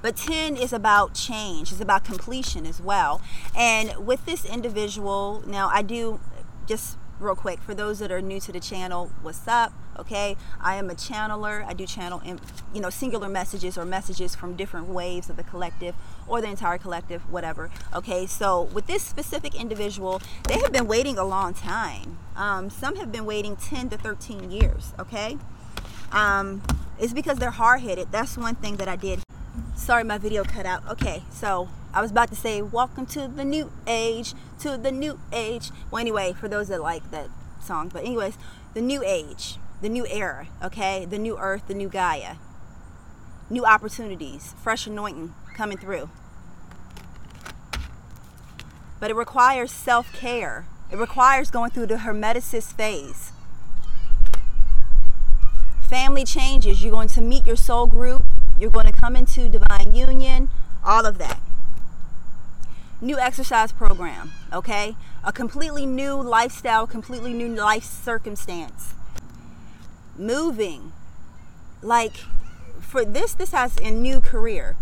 But 0.00 0.16
10 0.16 0.56
is 0.56 0.72
about 0.72 1.12
change, 1.12 1.70
it's 1.70 1.82
about 1.82 2.04
completion 2.04 2.64
as 2.64 2.80
well. 2.80 3.20
And 3.54 4.06
with 4.06 4.24
this 4.24 4.46
individual, 4.46 5.42
now 5.46 5.68
I 5.70 5.82
do 5.82 6.20
just 6.66 6.96
real 7.24 7.34
quick 7.34 7.60
for 7.60 7.74
those 7.74 7.98
that 7.98 8.12
are 8.12 8.20
new 8.20 8.38
to 8.38 8.52
the 8.52 8.60
channel 8.60 9.10
what's 9.22 9.48
up 9.48 9.72
okay? 9.98 10.36
I 10.60 10.76
am 10.76 10.90
a 10.90 10.94
channeler. 10.94 11.64
I 11.64 11.72
do 11.72 11.86
channel 11.86 12.20
you 12.74 12.80
know 12.80 12.90
singular 12.90 13.28
messages 13.28 13.78
or 13.78 13.84
messages 13.84 14.34
from 14.34 14.56
different 14.56 14.88
waves 14.88 15.30
of 15.30 15.36
the 15.36 15.42
collective 15.42 15.94
or 16.26 16.40
the 16.40 16.48
entire 16.48 16.78
collective 16.78 17.30
whatever 17.30 17.70
okay? 17.94 18.26
So 18.26 18.62
with 18.62 18.86
this 18.86 19.02
specific 19.02 19.54
individual 19.54 20.20
they 20.44 20.58
have 20.58 20.72
been 20.72 20.86
waiting 20.86 21.18
a 21.18 21.24
long 21.24 21.54
time. 21.54 22.18
Um, 22.36 22.70
some 22.70 22.96
have 22.96 23.12
been 23.12 23.24
waiting 23.24 23.56
10 23.56 23.90
to 23.90 23.98
13 23.98 24.50
years 24.50 24.92
okay? 24.98 25.38
Um, 26.12 26.62
it's 26.98 27.12
because 27.12 27.38
they're 27.38 27.50
hard-headed. 27.50 28.12
That's 28.12 28.36
one 28.36 28.54
thing 28.54 28.76
that 28.76 28.88
i 28.88 28.96
did. 28.96 29.22
Sorry 29.74 30.04
my 30.04 30.18
video 30.18 30.44
cut 30.44 30.66
out. 30.66 30.86
Okay 30.88 31.22
so 31.30 31.68
i 31.94 32.00
was 32.00 32.10
about 32.10 32.28
to 32.28 32.36
say 32.36 32.60
welcome 32.60 33.06
to 33.06 33.28
the 33.28 33.44
new 33.44 33.72
age 33.86 34.34
to 34.58 34.76
the 34.76 34.90
new 34.92 35.18
age. 35.32 35.70
Well 35.90 36.00
anyway 36.00 36.32
for 36.32 36.48
those 36.48 36.68
that 36.68 36.80
like 36.80 37.10
that 37.10 37.28
song 37.62 37.90
but 37.92 38.04
anyways 38.04 38.36
the 38.74 38.80
new 38.80 39.02
age 39.04 39.58
the 39.80 39.88
new 39.88 40.06
era 40.06 40.48
okay? 40.62 41.04
The 41.04 41.18
new 41.18 41.38
earth 41.38 41.66
the 41.66 41.74
new 41.74 41.88
gaia. 41.88 42.36
New 43.50 43.64
opportunities 43.64 44.54
fresh 44.62 44.86
anointing 44.86 45.34
coming 45.54 45.76
through. 45.78 46.08
But 48.98 49.10
it 49.10 49.16
requires 49.16 49.70
self-care. 49.70 50.66
It 50.90 50.96
requires 50.96 51.50
going 51.50 51.70
through 51.70 51.86
the 51.86 51.96
hermeticist 51.96 52.72
phase. 52.72 53.32
Family 55.90 56.24
changes. 56.24 56.82
You're 56.82 56.92
going 56.92 57.08
to 57.08 57.20
meet 57.20 57.46
your 57.46 57.56
soul 57.56 57.86
group. 57.86 58.22
You're 58.58 58.70
going 58.70 58.86
to 58.86 58.92
come 58.92 59.16
into 59.16 59.48
divine 59.48 59.94
union, 59.94 60.48
all 60.82 61.04
of 61.04 61.18
that. 61.18 61.43
New 63.04 63.18
exercise 63.18 63.70
program, 63.70 64.32
okay? 64.50 64.96
A 65.22 65.30
completely 65.30 65.84
new 65.84 66.14
lifestyle, 66.14 66.86
completely 66.86 67.34
new 67.34 67.48
life 67.48 67.84
circumstance. 67.84 68.94
Moving. 70.16 70.90
Like 71.82 72.16
for 72.80 73.04
this, 73.04 73.34
this 73.34 73.52
has 73.52 73.76
a 73.76 73.90
new 73.90 74.22
career. 74.22 74.76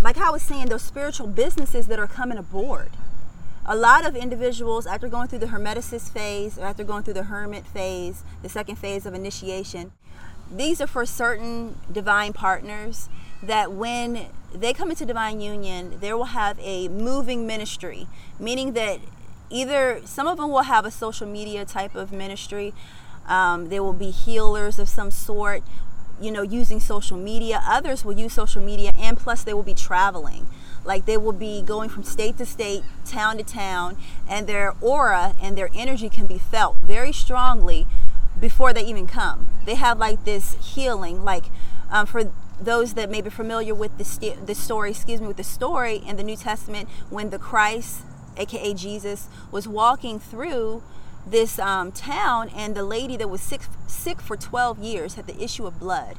Like 0.00 0.16
I 0.16 0.30
was 0.30 0.40
saying, 0.40 0.70
those 0.70 0.80
spiritual 0.80 1.26
businesses 1.26 1.88
that 1.88 1.98
are 1.98 2.06
coming 2.06 2.38
aboard. 2.38 2.88
A 3.66 3.76
lot 3.76 4.06
of 4.06 4.16
individuals, 4.16 4.86
after 4.86 5.06
going 5.06 5.28
through 5.28 5.40
the 5.40 5.46
hermeticist 5.48 6.10
phase, 6.10 6.56
or 6.56 6.64
after 6.64 6.84
going 6.84 7.02
through 7.02 7.14
the 7.20 7.24
hermit 7.24 7.66
phase, 7.66 8.24
the 8.40 8.48
second 8.48 8.76
phase 8.76 9.04
of 9.04 9.12
initiation, 9.12 9.92
these 10.50 10.80
are 10.80 10.86
for 10.86 11.04
certain 11.04 11.78
divine 11.92 12.32
partners 12.32 13.10
that 13.42 13.72
when 13.72 14.28
they 14.52 14.72
come 14.72 14.90
into 14.90 15.04
divine 15.04 15.40
union, 15.40 15.98
they 16.00 16.12
will 16.12 16.24
have 16.24 16.58
a 16.60 16.88
moving 16.88 17.46
ministry, 17.46 18.06
meaning 18.38 18.72
that 18.72 19.00
either 19.50 20.00
some 20.04 20.26
of 20.26 20.38
them 20.38 20.50
will 20.50 20.62
have 20.62 20.84
a 20.84 20.90
social 20.90 21.26
media 21.26 21.64
type 21.64 21.94
of 21.94 22.12
ministry, 22.12 22.72
um, 23.26 23.68
they 23.68 23.78
will 23.78 23.92
be 23.92 24.10
healers 24.10 24.78
of 24.78 24.88
some 24.88 25.10
sort, 25.10 25.62
you 26.20 26.30
know, 26.30 26.42
using 26.42 26.80
social 26.80 27.16
media. 27.16 27.62
Others 27.66 28.04
will 28.04 28.14
use 28.14 28.32
social 28.32 28.62
media, 28.62 28.92
and 28.98 29.18
plus, 29.18 29.44
they 29.44 29.52
will 29.52 29.62
be 29.62 29.74
traveling. 29.74 30.46
Like 30.84 31.04
they 31.04 31.18
will 31.18 31.32
be 31.32 31.60
going 31.60 31.90
from 31.90 32.02
state 32.02 32.38
to 32.38 32.46
state, 32.46 32.82
town 33.04 33.36
to 33.36 33.42
town, 33.42 33.96
and 34.26 34.46
their 34.46 34.74
aura 34.80 35.34
and 35.42 35.58
their 35.58 35.68
energy 35.74 36.08
can 36.08 36.26
be 36.26 36.38
felt 36.38 36.76
very 36.78 37.12
strongly 37.12 37.86
before 38.40 38.72
they 38.72 38.84
even 38.84 39.06
come. 39.06 39.48
They 39.66 39.74
have 39.74 39.98
like 39.98 40.24
this 40.24 40.54
healing, 40.74 41.24
like 41.24 41.46
um, 41.90 42.06
for 42.06 42.32
those 42.60 42.94
that 42.94 43.10
may 43.10 43.20
be 43.20 43.30
familiar 43.30 43.74
with 43.74 43.96
the, 43.98 44.04
st- 44.04 44.46
the 44.46 44.54
story, 44.54 44.90
excuse 44.90 45.20
me, 45.20 45.26
with 45.28 45.36
the 45.36 45.44
story 45.44 45.96
in 45.96 46.16
the 46.16 46.22
New 46.22 46.36
Testament 46.36 46.88
when 47.10 47.30
the 47.30 47.38
Christ, 47.38 48.02
aka 48.36 48.74
Jesus, 48.74 49.28
was 49.50 49.68
walking 49.68 50.18
through 50.18 50.82
this 51.26 51.58
um, 51.58 51.92
town 51.92 52.48
and 52.50 52.74
the 52.74 52.82
lady 52.82 53.16
that 53.16 53.28
was 53.28 53.40
sick, 53.40 53.62
sick 53.86 54.20
for 54.20 54.36
12 54.36 54.78
years 54.78 55.14
had 55.14 55.26
the 55.26 55.42
issue 55.42 55.66
of 55.66 55.78
blood 55.78 56.16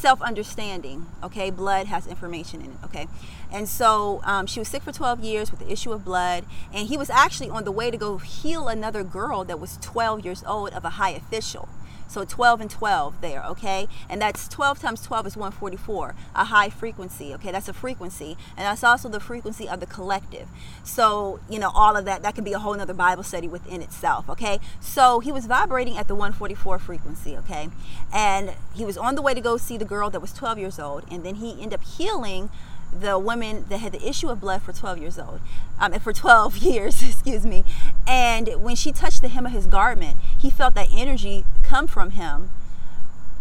self 0.00 0.22
understanding. 0.22 1.06
Okay, 1.22 1.50
blood 1.50 1.86
has 1.86 2.06
information 2.06 2.60
in 2.62 2.70
it. 2.72 2.76
Okay, 2.84 3.06
and 3.52 3.68
so 3.68 4.20
um, 4.24 4.46
she 4.46 4.58
was 4.58 4.68
sick 4.68 4.82
for 4.82 4.92
12 4.92 5.20
years 5.20 5.50
with 5.50 5.60
the 5.60 5.70
issue 5.70 5.92
of 5.92 6.04
blood, 6.04 6.44
and 6.72 6.88
he 6.88 6.96
was 6.96 7.10
actually 7.10 7.50
on 7.50 7.64
the 7.64 7.72
way 7.72 7.90
to 7.90 7.96
go 7.96 8.18
heal 8.18 8.68
another 8.68 9.04
girl 9.04 9.44
that 9.44 9.60
was 9.60 9.76
12 9.82 10.24
years 10.24 10.42
old 10.46 10.70
of 10.70 10.84
a 10.84 10.90
high 10.90 11.10
official. 11.10 11.68
So 12.10 12.24
12 12.24 12.62
and 12.62 12.70
12 12.70 13.20
there, 13.20 13.44
okay? 13.44 13.86
And 14.08 14.20
that's 14.20 14.48
12 14.48 14.80
times 14.80 15.00
12 15.02 15.28
is 15.28 15.36
144, 15.36 16.16
a 16.34 16.44
high 16.46 16.68
frequency, 16.68 17.32
okay? 17.34 17.52
That's 17.52 17.68
a 17.68 17.72
frequency. 17.72 18.36
And 18.56 18.66
that's 18.66 18.82
also 18.82 19.08
the 19.08 19.20
frequency 19.20 19.68
of 19.68 19.78
the 19.78 19.86
collective. 19.86 20.48
So, 20.82 21.38
you 21.48 21.60
know, 21.60 21.70
all 21.72 21.96
of 21.96 22.04
that, 22.06 22.22
that 22.24 22.34
could 22.34 22.44
be 22.44 22.52
a 22.52 22.58
whole 22.58 22.78
other 22.80 22.94
Bible 22.94 23.22
study 23.22 23.46
within 23.46 23.80
itself, 23.80 24.28
okay? 24.28 24.58
So 24.80 25.20
he 25.20 25.30
was 25.30 25.46
vibrating 25.46 25.96
at 25.96 26.08
the 26.08 26.16
144 26.16 26.80
frequency, 26.80 27.36
okay? 27.36 27.68
And 28.12 28.54
he 28.74 28.84
was 28.84 28.98
on 28.98 29.14
the 29.14 29.22
way 29.22 29.32
to 29.32 29.40
go 29.40 29.56
see 29.56 29.76
the 29.76 29.84
girl 29.84 30.10
that 30.10 30.20
was 30.20 30.32
12 30.32 30.58
years 30.58 30.80
old, 30.80 31.04
and 31.12 31.24
then 31.24 31.36
he 31.36 31.52
ended 31.62 31.74
up 31.74 31.84
healing 31.84 32.50
the 32.92 33.18
woman 33.18 33.66
that 33.68 33.78
had 33.78 33.92
the 33.92 34.06
issue 34.06 34.28
of 34.28 34.40
blood 34.40 34.62
for 34.62 34.72
12 34.72 34.98
years 34.98 35.18
old, 35.18 35.40
um, 35.78 35.92
for 36.00 36.12
12 36.12 36.56
years, 36.58 37.02
excuse 37.08 37.46
me. 37.46 37.64
And 38.06 38.48
when 38.62 38.76
she 38.76 38.92
touched 38.92 39.22
the 39.22 39.28
hem 39.28 39.46
of 39.46 39.52
his 39.52 39.66
garment, 39.66 40.16
he 40.38 40.50
felt 40.50 40.74
that 40.74 40.88
energy 40.92 41.44
come 41.62 41.86
from 41.86 42.12
him 42.12 42.50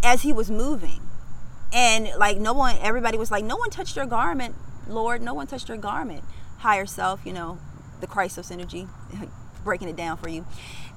as 0.03 0.22
he 0.22 0.34
was 0.34 0.50
moving. 0.50 1.01
And 1.72 2.10
like 2.18 2.38
no 2.38 2.53
one, 2.53 2.77
everybody 2.82 3.18
was 3.18 3.32
like, 3.32 3.44
no 3.44 3.58
one 3.58 3.70
touched 3.70 3.96
your 3.96 4.06
garment, 4.06 4.56
Lord. 4.88 5.22
No 5.22 5.34
one 5.34 5.48
touched 5.48 5.70
your 5.70 5.77
garment. 5.77 6.24
Higher 6.60 6.86
self, 6.86 7.25
you 7.25 7.34
know, 7.34 7.60
the 8.01 8.08
Christos 8.08 8.51
energy, 8.51 8.88
breaking 9.63 9.89
it 9.89 9.96
down 9.96 10.18
for 10.18 10.29
you. 10.29 10.46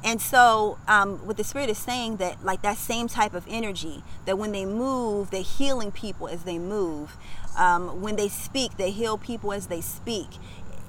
And 0.04 0.20
so, 0.20 0.78
um, 0.88 1.18
what 1.26 1.36
the 1.36 1.44
Spirit 1.44 1.70
is 1.70 1.78
saying 1.78 2.16
that, 2.16 2.44
like 2.44 2.62
that 2.62 2.76
same 2.76 3.06
type 3.06 3.34
of 3.34 3.46
energy, 3.48 4.02
that 4.24 4.36
when 4.36 4.50
they 4.50 4.64
move, 4.64 5.30
they're 5.30 5.42
healing 5.42 5.92
people 5.92 6.26
as 6.26 6.42
they 6.42 6.58
move. 6.58 7.16
Um, 7.56 8.00
when 8.00 8.16
they 8.16 8.28
speak, 8.28 8.76
they 8.76 8.90
heal 8.90 9.18
people 9.18 9.52
as 9.52 9.66
they 9.66 9.80
speak. 9.80 10.28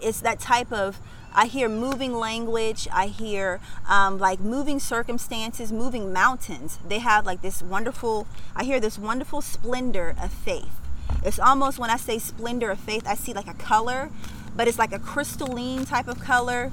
It's 0.01 0.21
that 0.21 0.39
type 0.39 0.71
of 0.71 0.99
I 1.35 1.47
hear 1.47 1.67
moving 1.67 2.13
language. 2.13 2.87
I 2.91 3.07
hear 3.07 3.59
um, 3.89 4.19
like 4.19 4.39
moving 4.39 4.79
circumstances, 4.79 5.71
moving 5.71 6.13
mountains. 6.13 6.77
They 6.87 6.99
have 6.99 7.25
like 7.25 7.41
this 7.41 7.61
wonderful, 7.61 8.27
I 8.55 8.63
hear 8.63 8.79
this 8.79 8.99
wonderful 8.99 9.41
splendor 9.41 10.15
of 10.21 10.31
faith. 10.31 10.79
It's 11.23 11.39
almost 11.39 11.79
when 11.79 11.89
I 11.89 11.97
say 11.97 12.19
splendor 12.19 12.69
of 12.69 12.79
faith, 12.79 13.07
I 13.07 13.15
see 13.15 13.33
like 13.33 13.47
a 13.47 13.53
color, 13.55 14.11
but 14.55 14.67
it's 14.67 14.77
like 14.77 14.93
a 14.93 14.99
crystalline 14.99 15.85
type 15.85 16.07
of 16.07 16.19
color. 16.19 16.71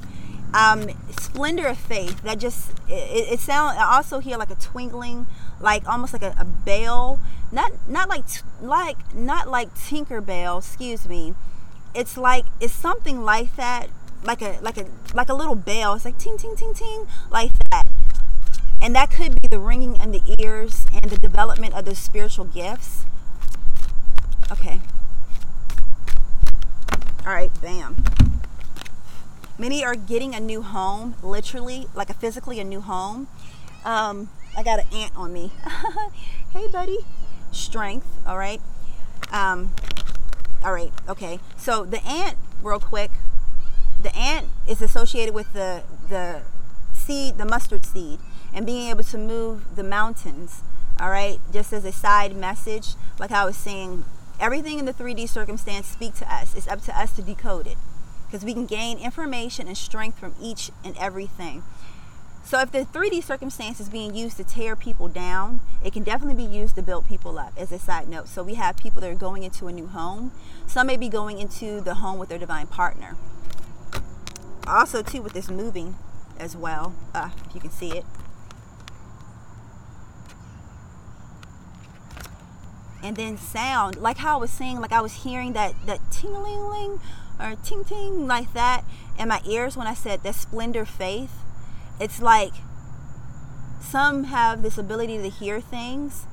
Um, 0.52 0.88
splendor 1.16 1.68
of 1.68 1.78
faith 1.78 2.23
that 2.23 2.38
just 2.38 2.73
it, 2.88 3.35
it 3.35 3.40
sounds 3.40 3.76
I 3.78 3.97
also 3.97 4.18
hear 4.18 4.37
like 4.37 4.50
a 4.50 4.56
twinkling 4.56 5.26
like 5.60 5.86
almost 5.86 6.12
like 6.12 6.22
a, 6.22 6.34
a 6.38 6.44
bell 6.44 7.20
not 7.52 7.72
not 7.88 8.08
like 8.08 8.24
like 8.60 9.14
not 9.14 9.48
like 9.48 9.74
Tinker 9.74 10.20
Bell 10.20 10.58
excuse 10.58 11.06
me 11.06 11.34
it's 11.94 12.16
like 12.16 12.44
it's 12.60 12.72
something 12.72 13.22
like 13.22 13.56
that 13.56 13.88
like 14.22 14.42
a 14.42 14.58
like 14.60 14.76
a 14.76 14.86
like 15.14 15.28
a 15.28 15.34
little 15.34 15.54
bell. 15.54 15.94
It's 15.94 16.04
like 16.04 16.18
ting 16.18 16.36
ting 16.36 16.54
ting 16.56 16.74
ting 16.74 17.06
like 17.30 17.52
that. 17.70 17.84
And 18.82 18.94
that 18.94 19.10
could 19.10 19.40
be 19.40 19.48
the 19.48 19.58
ringing 19.58 19.96
in 20.00 20.10
the 20.10 20.22
ears 20.38 20.86
and 20.92 21.10
the 21.10 21.18
development 21.18 21.74
of 21.74 21.84
the 21.84 21.94
spiritual 21.94 22.46
gifts. 22.46 23.04
Okay. 24.50 24.80
All 27.26 27.34
right, 27.34 27.50
bam. 27.60 28.02
Many 29.58 29.84
are 29.84 29.94
getting 29.94 30.34
a 30.34 30.40
new 30.40 30.62
home, 30.62 31.14
literally, 31.22 31.86
like 31.94 32.08
a 32.08 32.14
physically 32.14 32.58
a 32.58 32.64
new 32.64 32.80
home. 32.80 33.28
Um, 33.84 34.30
I 34.57 34.62
got 34.62 34.80
an 34.80 34.87
ant 34.92 35.12
on 35.16 35.33
me. 35.33 35.52
hey, 36.52 36.69
buddy. 36.69 36.99
Strength, 37.52 38.07
all 38.26 38.38
right. 38.38 38.61
Um, 39.33 39.71
all 40.64 40.73
right, 40.73 40.92
okay. 41.09 41.40
So 41.57 41.85
the 41.85 42.04
ant, 42.07 42.37
real 42.62 42.80
quick, 42.80 43.11
the 44.02 44.14
ant 44.16 44.49
is 44.69 44.83
associated 44.83 45.35
with 45.35 45.52
the 45.52 45.83
the 46.09 46.42
seed, 46.92 47.38
the 47.38 47.45
mustard 47.45 47.85
seed, 47.85 48.19
and 48.52 48.66
being 48.66 48.90
able 48.90 49.04
to 49.04 49.19
move 49.19 49.76
the 49.76 49.83
mountains. 49.83 50.62
All 51.00 51.11
right, 51.11 51.40
just 51.52 51.73
as 51.73 51.85
a 51.85 51.92
side 51.92 52.37
message, 52.37 52.95
like 53.19 53.33
I 53.33 53.45
was 53.45 53.57
saying, 53.57 54.04
everything 54.38 54.78
in 54.78 54.85
the 54.85 54.92
3D 54.92 55.28
circumstance 55.28 55.87
speak 55.87 56.14
to 56.16 56.33
us. 56.33 56.54
It's 56.54 56.69
up 56.69 56.83
to 56.83 56.99
us 56.99 57.12
to 57.16 57.23
decode 57.23 57.66
it, 57.66 57.78
because 58.26 58.45
we 58.45 58.52
can 58.52 58.66
gain 58.66 58.99
information 58.99 59.66
and 59.66 59.76
strength 59.76 60.19
from 60.19 60.35
each 60.40 60.71
and 60.85 60.97
everything. 60.99 61.62
So 62.42 62.59
if 62.61 62.73
the 62.73 62.80
3D 62.80 63.23
circumstance 63.23 63.78
is 63.80 63.88
being 63.88 64.14
used 64.14 64.37
to 64.38 64.44
tear 64.44 64.75
people 64.75 65.09
down, 65.09 65.61
it 65.85 65.92
can 65.92 66.02
definitely 66.02 66.47
be 66.47 66.50
used 66.50 66.75
to 66.76 66.82
build 66.82 67.06
people 67.06 67.38
up 67.38 67.52
as 67.56 67.70
a 67.70 67.78
side 67.78 68.09
note. 68.09 68.28
So 68.28 68.42
we 68.42 68.54
have 68.54 68.76
people 68.76 69.00
that 69.02 69.11
are 69.11 69.14
going 69.14 69.44
into 69.44 69.68
a 69.68 69.73
new 69.73 69.87
home. 69.87 70.32
Some 70.66 70.88
may 70.88 70.97
be 70.97 71.09
going 71.09 71.38
into 71.38 71.80
the 71.80 71.94
home 71.94 72.18
with 72.18 72.28
their 72.28 72.38
divine 72.38 72.66
partner 72.66 73.16
also 74.70 75.02
too 75.02 75.23
with 75.23 75.32
this 75.32 75.50
moving 75.50 75.97
as 76.38 76.56
well 76.56 76.94
uh, 77.14 77.30
if 77.47 77.54
you 77.54 77.61
can 77.61 77.70
see 77.70 77.90
it 77.90 78.04
and 83.02 83.16
then 83.16 83.37
sound 83.37 83.97
like 83.97 84.18
how 84.18 84.37
I 84.37 84.40
was 84.40 84.50
saying 84.50 84.80
like 84.80 84.92
I 84.92 85.00
was 85.00 85.25
hearing 85.25 85.52
that 85.54 85.75
that 85.87 86.00
ting-ling-ling 86.11 87.00
or 87.38 87.56
ting-ting 87.62 88.26
like 88.26 88.52
that 88.52 88.85
in 89.18 89.28
my 89.28 89.40
ears 89.44 89.76
when 89.76 89.87
I 89.87 89.94
said 89.94 90.23
that 90.23 90.35
splendor 90.35 90.85
faith 90.85 91.39
it's 92.00 92.21
like 92.21 92.54
some 93.80 94.25
have 94.25 94.62
this 94.62 94.78
ability 94.78 95.19
to 95.19 95.28
hear 95.28 95.61
things 95.61 96.26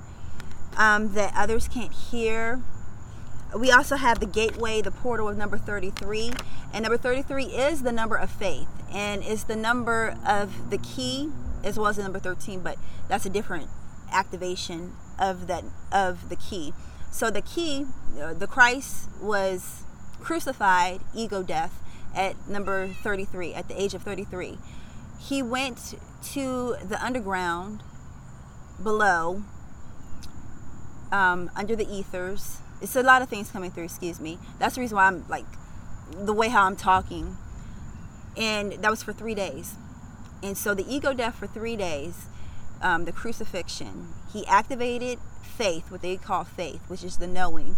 um, 0.78 1.14
that 1.14 1.34
others 1.36 1.68
can't 1.68 1.92
hear. 1.92 2.62
We 3.58 3.72
also 3.72 3.96
have 3.96 4.20
the 4.20 4.26
gateway, 4.26 4.82
the 4.82 4.92
portal 4.92 5.28
of 5.30 5.38
number 5.38 5.58
33. 5.58 6.32
And 6.74 6.84
number 6.84 6.98
33 6.98 7.46
is 7.46 7.84
the 7.84 7.92
number 7.92 8.16
of 8.16 8.30
faith 8.30 8.68
and 8.92 9.24
is 9.24 9.46
the 9.46 9.56
number 9.56 10.18
of 10.26 10.70
the 10.70 10.78
key 10.78 11.32
as 11.64 11.78
well 11.78 11.88
as 11.88 11.98
the 11.98 12.04
number 12.04 12.20
13, 12.20 12.62
but 12.62 12.78
that's 13.08 13.26
a 13.26 13.30
different 13.30 13.70
activation 14.12 14.94
of 15.20 15.48
that 15.48 15.64
of 15.92 16.30
the 16.30 16.36
key. 16.36 16.74
So 17.12 17.30
the 17.30 17.42
key, 17.42 17.88
uh, 18.22 18.34
the 18.34 18.48
Christ 18.48 19.10
was 19.22 19.84
crucified, 20.20 21.02
ego 21.16 21.44
death, 21.44 21.82
at 22.16 22.48
number 22.48 22.88
33, 22.88 23.54
at 23.54 23.68
the 23.68 23.82
age 23.82 23.94
of 23.94 24.04
33. 24.04 24.58
He 25.20 25.42
went 25.42 25.96
to 26.34 26.76
the 26.84 27.04
underground 27.04 27.82
below, 28.82 29.44
um, 31.12 31.52
under 31.56 31.76
the 31.76 31.88
ethers. 31.90 32.60
It's 32.82 32.96
a 32.96 33.04
lot 33.04 33.22
of 33.22 33.30
things 33.30 33.52
coming 33.52 33.72
through, 33.72 33.86
excuse 33.86 34.20
me. 34.20 34.38
That's 34.60 34.76
the 34.76 34.82
reason 34.82 34.96
why 34.98 35.08
I'm 35.08 35.28
like, 35.28 35.46
the 36.12 36.34
way 36.34 36.50
how 36.50 36.66
I'm 36.66 36.76
talking. 36.76 37.38
And 38.36 38.74
that 38.74 38.90
was 38.90 39.04
for 39.04 39.14
three 39.14 39.36
days. 39.36 39.76
And 40.44 40.58
so 40.58 40.74
the 40.74 40.86
ego 40.88 41.14
death 41.14 41.36
for 41.36 41.48
three 41.48 41.76
days, 41.76 42.28
um, 42.82 43.06
the 43.06 43.12
crucifixion, 43.12 44.10
he 44.32 44.46
activated 44.46 45.18
faith, 45.42 45.90
what 45.90 46.02
they 46.02 46.18
call 46.18 46.44
faith, 46.44 46.82
which 46.88 47.04
is 47.04 47.18
the 47.18 47.28
knowing. 47.28 47.76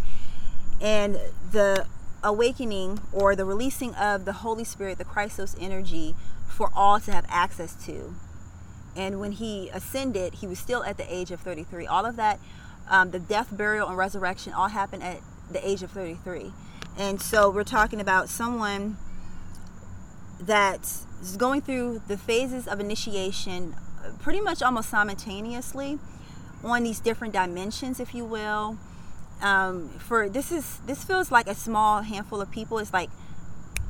And 0.81 1.19
the 1.51 1.85
awakening 2.23 2.99
or 3.11 3.35
the 3.35 3.45
releasing 3.45 3.93
of 3.95 4.25
the 4.25 4.33
Holy 4.33 4.63
Spirit, 4.63 4.97
the 4.97 5.05
Christos 5.05 5.55
energy, 5.59 6.15
for 6.47 6.69
all 6.75 6.99
to 6.99 7.11
have 7.11 7.25
access 7.29 7.73
to. 7.85 8.15
And 8.95 9.19
when 9.19 9.33
he 9.33 9.69
ascended, 9.69 10.35
he 10.35 10.47
was 10.47 10.59
still 10.59 10.83
at 10.83 10.97
the 10.97 11.13
age 11.13 11.31
of 11.31 11.39
33. 11.39 11.87
All 11.87 12.05
of 12.05 12.15
that, 12.17 12.39
um, 12.89 13.11
the 13.11 13.19
death, 13.19 13.55
burial, 13.55 13.87
and 13.87 13.97
resurrection, 13.97 14.53
all 14.53 14.67
happened 14.67 15.03
at 15.03 15.19
the 15.51 15.65
age 15.67 15.83
of 15.83 15.91
33. 15.91 16.51
And 16.97 17.21
so 17.21 17.49
we're 17.49 17.63
talking 17.63 18.01
about 18.01 18.27
someone 18.27 18.97
that 20.39 20.81
is 21.21 21.37
going 21.37 21.61
through 21.61 22.01
the 22.07 22.17
phases 22.17 22.67
of 22.67 22.79
initiation 22.79 23.75
pretty 24.19 24.41
much 24.41 24.61
almost 24.61 24.89
simultaneously 24.89 25.99
on 26.63 26.83
these 26.83 26.99
different 26.99 27.33
dimensions, 27.33 27.99
if 27.99 28.13
you 28.13 28.25
will. 28.25 28.77
Um, 29.41 29.89
for 29.99 30.27
this 30.27 30.51
is 30.51 30.79
this 30.85 31.03
feels 31.03 31.31
like 31.31 31.47
a 31.47 31.55
small 31.55 32.01
handful 32.01 32.41
of 32.41 32.51
people. 32.51 32.77
It's 32.79 32.93
like 32.93 33.09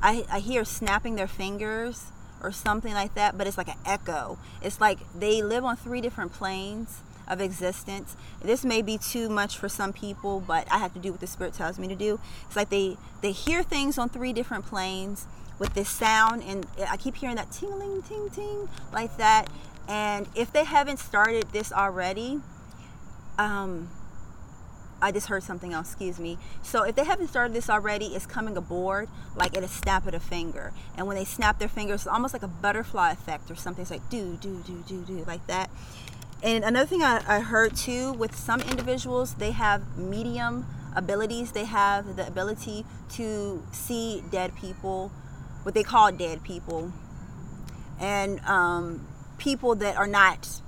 I, 0.02 0.26
I 0.32 0.40
hear 0.40 0.64
snapping 0.64 1.16
their 1.16 1.28
fingers 1.28 2.06
or 2.42 2.52
something 2.52 2.94
like 2.94 3.16
that, 3.16 3.38
but 3.38 3.48
it's 3.48 3.58
like 3.58 3.68
an 3.68 3.80
echo. 3.86 4.38
It's 4.62 4.80
like 4.80 5.00
they 5.18 5.42
live 5.42 5.66
on 5.66 5.76
three 5.76 6.02
different 6.02 6.34
planes 6.34 7.02
of 7.28 7.42
existence. 7.42 8.16
This 8.42 8.64
may 8.66 8.82
be 8.82 8.98
too 8.98 9.30
much 9.30 9.58
for 9.58 9.70
some 9.70 9.94
people, 9.94 10.40
but 10.40 10.70
I 10.72 10.78
have 10.80 10.94
to 10.94 11.00
do 11.00 11.12
what 11.12 11.22
the 11.22 11.28
spirit 11.28 11.54
tells 11.54 11.78
me 11.78 11.88
to 11.88 11.96
do. 11.96 12.20
It's 12.48 12.56
like 12.56 12.70
they 12.70 12.98
they 13.22 13.32
hear 13.32 13.64
things 13.64 13.98
on 13.98 14.10
three 14.10 14.34
different 14.34 14.66
planes 14.66 15.28
with 15.60 15.74
this 15.74 15.90
sound, 15.90 16.44
and 16.44 16.66
I 16.90 16.98
keep 16.98 17.16
hearing 17.16 17.36
that 17.36 17.52
tingling, 17.52 18.02
ting, 18.04 18.30
ting, 18.30 18.70
like 18.94 19.18
that. 19.18 19.50
And 19.88 20.28
if 20.36 20.54
they 20.54 20.64
haven't 20.64 20.98
started 20.98 21.52
this 21.52 21.74
already, 21.74 22.40
um, 23.38 23.90
I 25.02 25.12
just 25.12 25.28
heard 25.28 25.44
something 25.44 25.74
else, 25.74 25.90
excuse 25.90 26.20
me. 26.20 26.38
So 26.62 26.84
if 26.84 26.96
they 26.96 27.06
haven't 27.06 27.28
started 27.28 27.54
this 27.54 27.70
already, 27.70 28.08
it's 28.08 28.26
coming 28.26 28.58
aboard 28.58 29.10
like 29.36 29.56
at 29.56 29.64
a 29.64 29.68
snap 29.68 30.08
of 30.08 30.14
a 30.14 30.20
finger. 30.20 30.74
And 30.98 31.08
when 31.08 31.16
they 31.16 31.26
snap 31.26 31.60
their 31.60 31.70
fingers, 31.70 32.02
it's 32.02 32.08
almost 32.08 32.34
like 32.34 32.44
a 32.44 32.48
butterfly 32.48 33.12
effect 33.12 33.50
or 33.50 33.56
something. 33.56 33.82
It's 33.82 33.92
like 33.92 34.10
do, 34.10 34.38
do, 34.42 34.62
do, 34.66 34.84
do, 34.88 35.04
do, 35.04 35.24
like 35.26 35.46
that. 35.48 35.70
And 36.42 36.64
another 36.64 36.86
thing 36.86 37.02
I, 37.02 37.22
I 37.28 37.40
heard 37.42 37.76
too 37.76 38.14
with 38.14 38.36
some 38.36 38.62
individuals, 38.62 39.36
they 39.36 39.52
have 39.52 39.98
medium 39.98 40.66
abilities. 40.96 41.52
They 41.52 41.66
have 41.66 42.16
the 42.16 42.28
ability 42.28 42.86
to 43.12 43.64
see 43.72 44.24
dead 44.30 44.56
people, 44.56 45.12
what 45.64 45.74
they 45.76 45.84
call 45.84 46.12
dead 46.12 46.44
people, 46.44 46.92
and 48.00 48.40
um, 48.42 49.08
people 49.38 49.76
that 49.76 49.98
are 49.98 50.08
not 50.08 50.62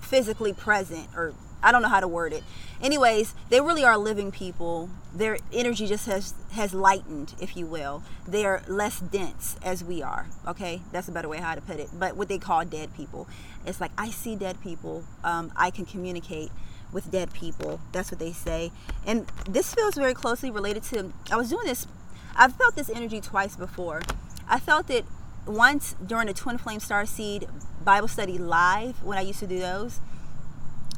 physically 0.00 0.52
present 0.52 1.08
or 1.16 1.34
I 1.66 1.72
don't 1.72 1.82
know 1.82 1.88
how 1.88 1.98
to 1.98 2.06
word 2.06 2.32
it. 2.32 2.44
Anyways, 2.80 3.34
they 3.50 3.60
really 3.60 3.82
are 3.82 3.98
living 3.98 4.30
people. 4.30 4.88
Their 5.12 5.38
energy 5.52 5.88
just 5.88 6.06
has 6.06 6.32
has 6.52 6.72
lightened, 6.72 7.34
if 7.40 7.56
you 7.56 7.66
will. 7.66 8.04
They're 8.24 8.62
less 8.68 9.00
dense 9.00 9.56
as 9.64 9.82
we 9.82 10.00
are. 10.00 10.26
Okay, 10.46 10.82
that's 10.92 11.08
a 11.08 11.10
better 11.10 11.28
way 11.28 11.38
how 11.38 11.56
to 11.56 11.60
put 11.60 11.80
it. 11.80 11.88
But 11.92 12.16
what 12.16 12.28
they 12.28 12.38
call 12.38 12.64
dead 12.64 12.94
people, 12.94 13.26
it's 13.66 13.80
like 13.80 13.90
I 13.98 14.10
see 14.10 14.36
dead 14.36 14.62
people. 14.62 15.02
Um, 15.24 15.52
I 15.56 15.70
can 15.70 15.86
communicate 15.86 16.52
with 16.92 17.10
dead 17.10 17.32
people. 17.32 17.80
That's 17.90 18.12
what 18.12 18.20
they 18.20 18.32
say. 18.32 18.70
And 19.04 19.26
this 19.50 19.74
feels 19.74 19.96
very 19.96 20.14
closely 20.14 20.52
related 20.52 20.84
to. 20.84 21.12
I 21.32 21.36
was 21.36 21.50
doing 21.50 21.66
this. 21.66 21.88
I've 22.36 22.54
felt 22.54 22.76
this 22.76 22.90
energy 22.90 23.20
twice 23.20 23.56
before. 23.56 24.02
I 24.48 24.60
felt 24.60 24.88
it 24.88 25.04
once 25.46 25.96
during 26.06 26.28
the 26.28 26.34
Twin 26.34 26.58
Flame 26.58 26.78
Star 26.78 27.06
Seed 27.06 27.48
Bible 27.84 28.06
study 28.06 28.38
live 28.38 29.02
when 29.02 29.18
I 29.18 29.22
used 29.22 29.40
to 29.40 29.48
do 29.48 29.58
those 29.58 29.98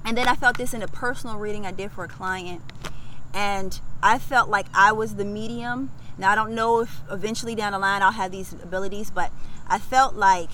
and 0.04 0.16
then 0.16 0.28
I 0.28 0.34
felt 0.34 0.58
this 0.58 0.74
in 0.74 0.82
a 0.82 0.88
personal 0.88 1.36
reading 1.36 1.66
I 1.66 1.72
did 1.72 1.92
for 1.92 2.04
a 2.04 2.08
client. 2.08 2.62
And 3.34 3.78
I 4.02 4.18
felt 4.18 4.48
like 4.48 4.66
I 4.74 4.92
was 4.92 5.16
the 5.16 5.24
medium. 5.24 5.90
Now, 6.16 6.30
I 6.30 6.34
don't 6.34 6.54
know 6.54 6.80
if 6.80 7.02
eventually 7.10 7.54
down 7.54 7.72
the 7.72 7.78
line 7.78 8.02
I'll 8.02 8.12
have 8.12 8.32
these 8.32 8.52
abilities, 8.52 9.10
but 9.10 9.30
I 9.66 9.78
felt 9.78 10.14
like 10.14 10.50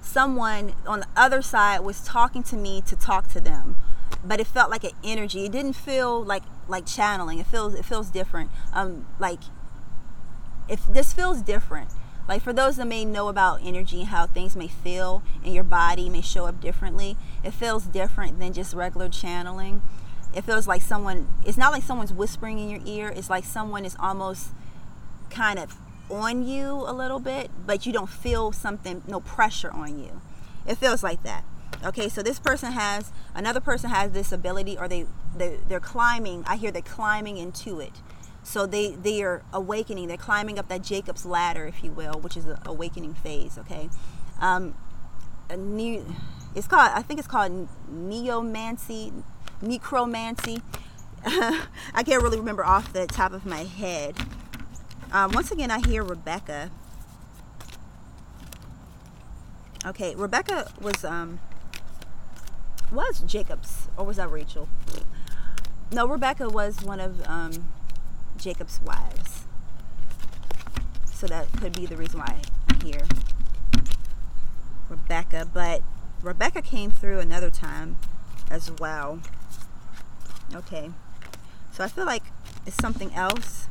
someone 0.00 0.72
on 0.86 1.00
the 1.00 1.06
other 1.16 1.42
side 1.42 1.80
was 1.80 2.00
talking 2.00 2.42
to 2.44 2.56
me 2.56 2.82
to 2.86 2.96
talk 2.96 3.28
to 3.32 3.40
them. 3.40 3.76
But 4.24 4.40
it 4.40 4.46
felt 4.46 4.70
like 4.70 4.84
an 4.84 4.92
energy. 5.04 5.44
It 5.44 5.52
didn't 5.52 5.74
feel 5.74 6.24
like 6.24 6.42
like 6.66 6.86
channeling. 6.86 7.38
It 7.38 7.46
feels 7.46 7.74
it 7.74 7.84
feels 7.84 8.08
different. 8.08 8.50
Um, 8.72 9.06
like 9.18 9.40
if 10.68 10.84
this 10.86 11.12
feels 11.12 11.40
different 11.42 11.90
like 12.28 12.42
for 12.42 12.52
those 12.52 12.76
that 12.76 12.86
may 12.86 13.06
know 13.06 13.28
about 13.28 13.60
energy 13.64 14.00
and 14.00 14.08
how 14.08 14.26
things 14.26 14.54
may 14.54 14.68
feel 14.68 15.22
in 15.42 15.54
your 15.54 15.64
body 15.64 16.10
may 16.10 16.20
show 16.20 16.44
up 16.44 16.60
differently, 16.60 17.16
it 17.48 17.54
feels 17.54 17.84
different 17.86 18.38
than 18.38 18.52
just 18.52 18.74
regular 18.74 19.08
channeling. 19.08 19.80
It 20.34 20.44
feels 20.44 20.68
like 20.68 20.82
someone, 20.82 21.26
it's 21.46 21.56
not 21.56 21.72
like 21.72 21.82
someone's 21.82 22.12
whispering 22.12 22.58
in 22.58 22.68
your 22.68 22.80
ear, 22.84 23.08
it's 23.08 23.30
like 23.30 23.44
someone 23.44 23.86
is 23.86 23.96
almost 23.98 24.50
kind 25.30 25.58
of 25.58 25.74
on 26.10 26.46
you 26.46 26.84
a 26.86 26.92
little 26.92 27.20
bit, 27.20 27.50
but 27.66 27.86
you 27.86 27.92
don't 27.94 28.10
feel 28.10 28.52
something, 28.52 29.02
no 29.08 29.20
pressure 29.20 29.70
on 29.70 29.98
you. 29.98 30.20
It 30.66 30.76
feels 30.76 31.02
like 31.02 31.22
that. 31.22 31.42
Okay, 31.82 32.10
so 32.10 32.22
this 32.22 32.38
person 32.38 32.72
has, 32.72 33.12
another 33.34 33.60
person 33.60 33.88
has 33.88 34.12
this 34.12 34.30
ability, 34.30 34.76
or 34.76 34.86
they, 34.86 35.06
they 35.34 35.58
they're 35.68 35.80
climbing. 35.80 36.44
I 36.46 36.56
hear 36.56 36.70
they're 36.70 36.82
climbing 36.82 37.38
into 37.38 37.80
it. 37.80 37.92
So 38.42 38.66
they 38.66 38.92
they 38.92 39.22
are 39.22 39.42
awakening. 39.52 40.08
They're 40.08 40.16
climbing 40.16 40.58
up 40.58 40.68
that 40.68 40.82
Jacob's 40.82 41.24
ladder, 41.24 41.66
if 41.66 41.84
you 41.84 41.92
will, 41.92 42.14
which 42.20 42.36
is 42.36 42.44
the 42.46 42.58
awakening 42.66 43.14
phase. 43.14 43.56
Okay, 43.58 43.88
um, 44.40 44.74
a 45.48 45.56
new. 45.56 46.04
It's 46.54 46.66
called. 46.66 46.90
I 46.94 47.02
think 47.02 47.18
it's 47.18 47.28
called 47.28 47.68
neomancy, 47.92 49.22
necromancy. 49.62 50.62
I 51.24 52.02
can't 52.04 52.22
really 52.22 52.38
remember 52.38 52.64
off 52.64 52.92
the 52.92 53.06
top 53.06 53.32
of 53.32 53.44
my 53.44 53.64
head. 53.64 54.16
Um, 55.12 55.32
once 55.32 55.50
again, 55.50 55.70
I 55.70 55.80
hear 55.86 56.02
Rebecca. 56.02 56.70
Okay, 59.86 60.14
Rebecca 60.14 60.70
was 60.80 61.04
um 61.04 61.40
was 62.90 63.20
Jacob's 63.20 63.88
or 63.96 64.04
was 64.04 64.16
that 64.16 64.30
Rachel? 64.30 64.68
No, 65.92 66.06
Rebecca 66.06 66.48
was 66.48 66.82
one 66.82 67.00
of 67.00 67.26
um 67.26 67.68
Jacob's 68.36 68.80
wives. 68.82 69.44
So 71.12 71.26
that 71.26 71.50
could 71.52 71.72
be 71.74 71.86
the 71.86 71.96
reason 71.96 72.20
why 72.20 72.36
I'm 72.68 72.80
here. 72.80 73.02
Rebecca, 74.88 75.48
but 75.52 75.82
Rebecca 76.22 76.62
came 76.62 76.90
through 76.90 77.20
another 77.20 77.50
time 77.50 77.96
as 78.50 78.70
well. 78.78 79.20
Okay. 80.54 80.90
So 81.72 81.84
I 81.84 81.88
feel 81.88 82.06
like 82.06 82.24
it's 82.66 82.76
something 82.76 83.14
else. 83.14 83.68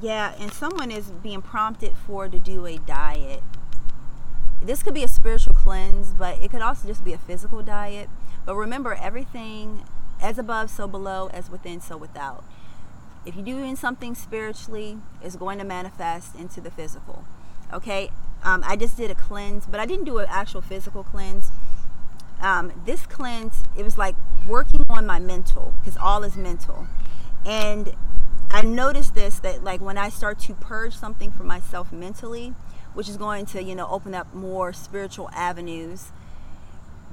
Yeah, 0.00 0.34
and 0.38 0.52
someone 0.52 0.90
is 0.90 1.10
being 1.10 1.42
prompted 1.42 1.96
for 1.96 2.28
to 2.28 2.38
do 2.38 2.66
a 2.66 2.76
diet. 2.78 3.42
This 4.62 4.82
could 4.82 4.94
be 4.94 5.02
a 5.02 5.08
spiritual 5.08 5.54
cleanse, 5.54 6.12
but 6.12 6.40
it 6.42 6.50
could 6.50 6.62
also 6.62 6.88
just 6.88 7.04
be 7.04 7.12
a 7.12 7.18
physical 7.18 7.62
diet. 7.62 8.08
But 8.44 8.56
remember, 8.56 8.94
everything 8.94 9.82
as 10.20 10.38
above, 10.38 10.70
so 10.70 10.86
below, 10.86 11.28
as 11.32 11.50
within, 11.50 11.80
so 11.80 11.96
without. 11.96 12.44
If 13.24 13.34
you're 13.34 13.44
doing 13.44 13.74
something 13.74 14.14
spiritually, 14.14 14.98
it's 15.22 15.36
going 15.36 15.58
to 15.58 15.64
manifest 15.64 16.34
into 16.36 16.60
the 16.60 16.70
physical. 16.70 17.24
Okay, 17.72 18.10
um, 18.46 18.62
I 18.64 18.76
just 18.76 18.96
did 18.96 19.10
a 19.10 19.14
cleanse, 19.14 19.66
but 19.66 19.80
I 19.80 19.86
didn't 19.86 20.04
do 20.04 20.18
an 20.18 20.26
actual 20.30 20.62
physical 20.62 21.04
cleanse. 21.04 21.50
Um, 22.40 22.72
this 22.86 23.04
cleanse, 23.06 23.62
it 23.76 23.82
was 23.82 23.98
like 23.98 24.14
working 24.46 24.82
on 24.88 25.06
my 25.06 25.18
mental, 25.18 25.74
because 25.80 25.96
all 25.96 26.22
is 26.22 26.36
mental. 26.36 26.86
And 27.44 27.94
I 28.50 28.62
noticed 28.62 29.14
this 29.14 29.38
that, 29.40 29.64
like, 29.64 29.80
when 29.80 29.98
I 29.98 30.08
start 30.08 30.38
to 30.40 30.54
purge 30.54 30.94
something 30.96 31.32
for 31.32 31.42
myself 31.44 31.92
mentally, 31.92 32.54
which 32.94 33.08
is 33.08 33.16
going 33.16 33.44
to, 33.46 33.62
you 33.62 33.74
know, 33.74 33.88
open 33.90 34.14
up 34.14 34.32
more 34.32 34.72
spiritual 34.72 35.28
avenues 35.34 36.12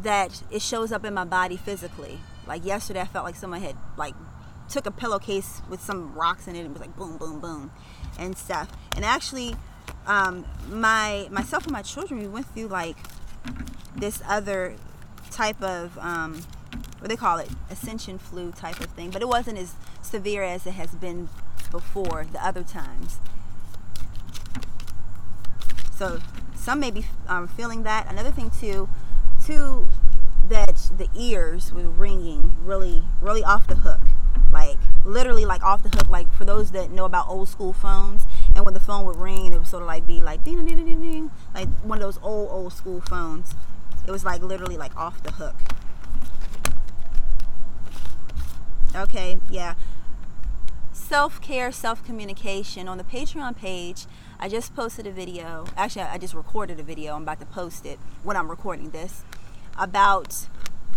that 0.01 0.43
it 0.49 0.61
shows 0.61 0.91
up 0.91 1.03
in 1.03 1.13
my 1.13 1.25
body 1.25 1.57
physically. 1.57 2.19
Like 2.47 2.65
yesterday, 2.65 3.01
I 3.01 3.05
felt 3.05 3.25
like 3.25 3.35
someone 3.35 3.61
had 3.61 3.75
like 3.97 4.15
took 4.69 4.85
a 4.85 4.91
pillowcase 4.91 5.61
with 5.69 5.81
some 5.81 6.13
rocks 6.13 6.47
in 6.47 6.55
it 6.55 6.61
and 6.61 6.73
was 6.73 6.81
like 6.81 6.95
boom, 6.95 7.17
boom, 7.17 7.39
boom, 7.39 7.71
and 8.17 8.37
stuff. 8.37 8.71
And 8.95 9.03
actually, 9.03 9.55
um, 10.07 10.45
my 10.69 11.27
myself 11.31 11.63
and 11.63 11.71
my 11.71 11.81
children, 11.81 12.19
we 12.19 12.27
went 12.27 12.47
through 12.47 12.67
like 12.67 12.97
this 13.95 14.21
other 14.27 14.75
type 15.31 15.61
of 15.61 15.97
um, 15.99 16.43
what 16.99 17.09
they 17.09 17.15
call 17.15 17.37
it, 17.37 17.49
ascension 17.69 18.17
flu 18.17 18.51
type 18.51 18.79
of 18.79 18.87
thing, 18.87 19.09
but 19.09 19.21
it 19.21 19.27
wasn't 19.27 19.57
as 19.57 19.75
severe 20.01 20.43
as 20.43 20.65
it 20.65 20.71
has 20.73 20.91
been 20.91 21.29
before 21.71 22.25
the 22.31 22.45
other 22.45 22.63
times. 22.63 23.19
So 25.95 26.19
some 26.55 26.79
may 26.79 26.91
be 26.91 27.05
um, 27.27 27.47
feeling 27.47 27.83
that. 27.83 28.09
Another 28.09 28.31
thing 28.31 28.51
too, 28.51 28.87
too, 29.45 29.89
that 30.47 30.89
the 30.97 31.09
ears 31.15 31.73
were 31.73 31.89
ringing 31.89 32.53
really, 32.63 33.03
really 33.21 33.43
off 33.43 33.67
the 33.67 33.75
hook, 33.75 34.01
like 34.51 34.77
literally 35.03 35.45
like 35.45 35.63
off 35.63 35.83
the 35.83 35.89
hook. 35.89 36.09
Like 36.09 36.31
for 36.33 36.45
those 36.45 36.71
that 36.71 36.91
know 36.91 37.05
about 37.05 37.27
old 37.27 37.49
school 37.49 37.73
phones, 37.73 38.25
and 38.55 38.65
when 38.65 38.73
the 38.73 38.79
phone 38.79 39.05
would 39.05 39.15
ring, 39.15 39.51
it 39.53 39.57
would 39.57 39.67
sort 39.67 39.83
of 39.83 39.87
like 39.87 40.05
be 40.05 40.21
like 40.21 40.43
ding 40.43 40.63
ding 40.63 40.75
ding 40.75 40.85
ding 40.85 41.01
ding, 41.01 41.31
like 41.53 41.67
one 41.81 41.97
of 41.97 42.01
those 42.03 42.19
old 42.21 42.49
old 42.51 42.73
school 42.73 43.01
phones. 43.01 43.55
It 44.07 44.11
was 44.11 44.23
like 44.23 44.41
literally 44.41 44.77
like 44.77 44.95
off 44.95 45.23
the 45.23 45.31
hook. 45.31 45.55
Okay, 48.95 49.37
yeah. 49.49 49.73
Self 50.91 51.41
care, 51.41 51.71
self 51.71 52.03
communication. 52.03 52.87
On 52.87 52.97
the 52.97 53.03
Patreon 53.03 53.55
page, 53.55 54.05
I 54.39 54.47
just 54.49 54.75
posted 54.75 55.07
a 55.07 55.11
video. 55.11 55.65
Actually, 55.75 56.03
I 56.03 56.17
just 56.17 56.33
recorded 56.33 56.79
a 56.79 56.83
video. 56.83 57.15
I'm 57.15 57.23
about 57.23 57.39
to 57.39 57.45
post 57.45 57.85
it 57.85 57.99
when 58.23 58.37
I'm 58.37 58.49
recording 58.49 58.91
this 58.91 59.23
about 59.77 60.47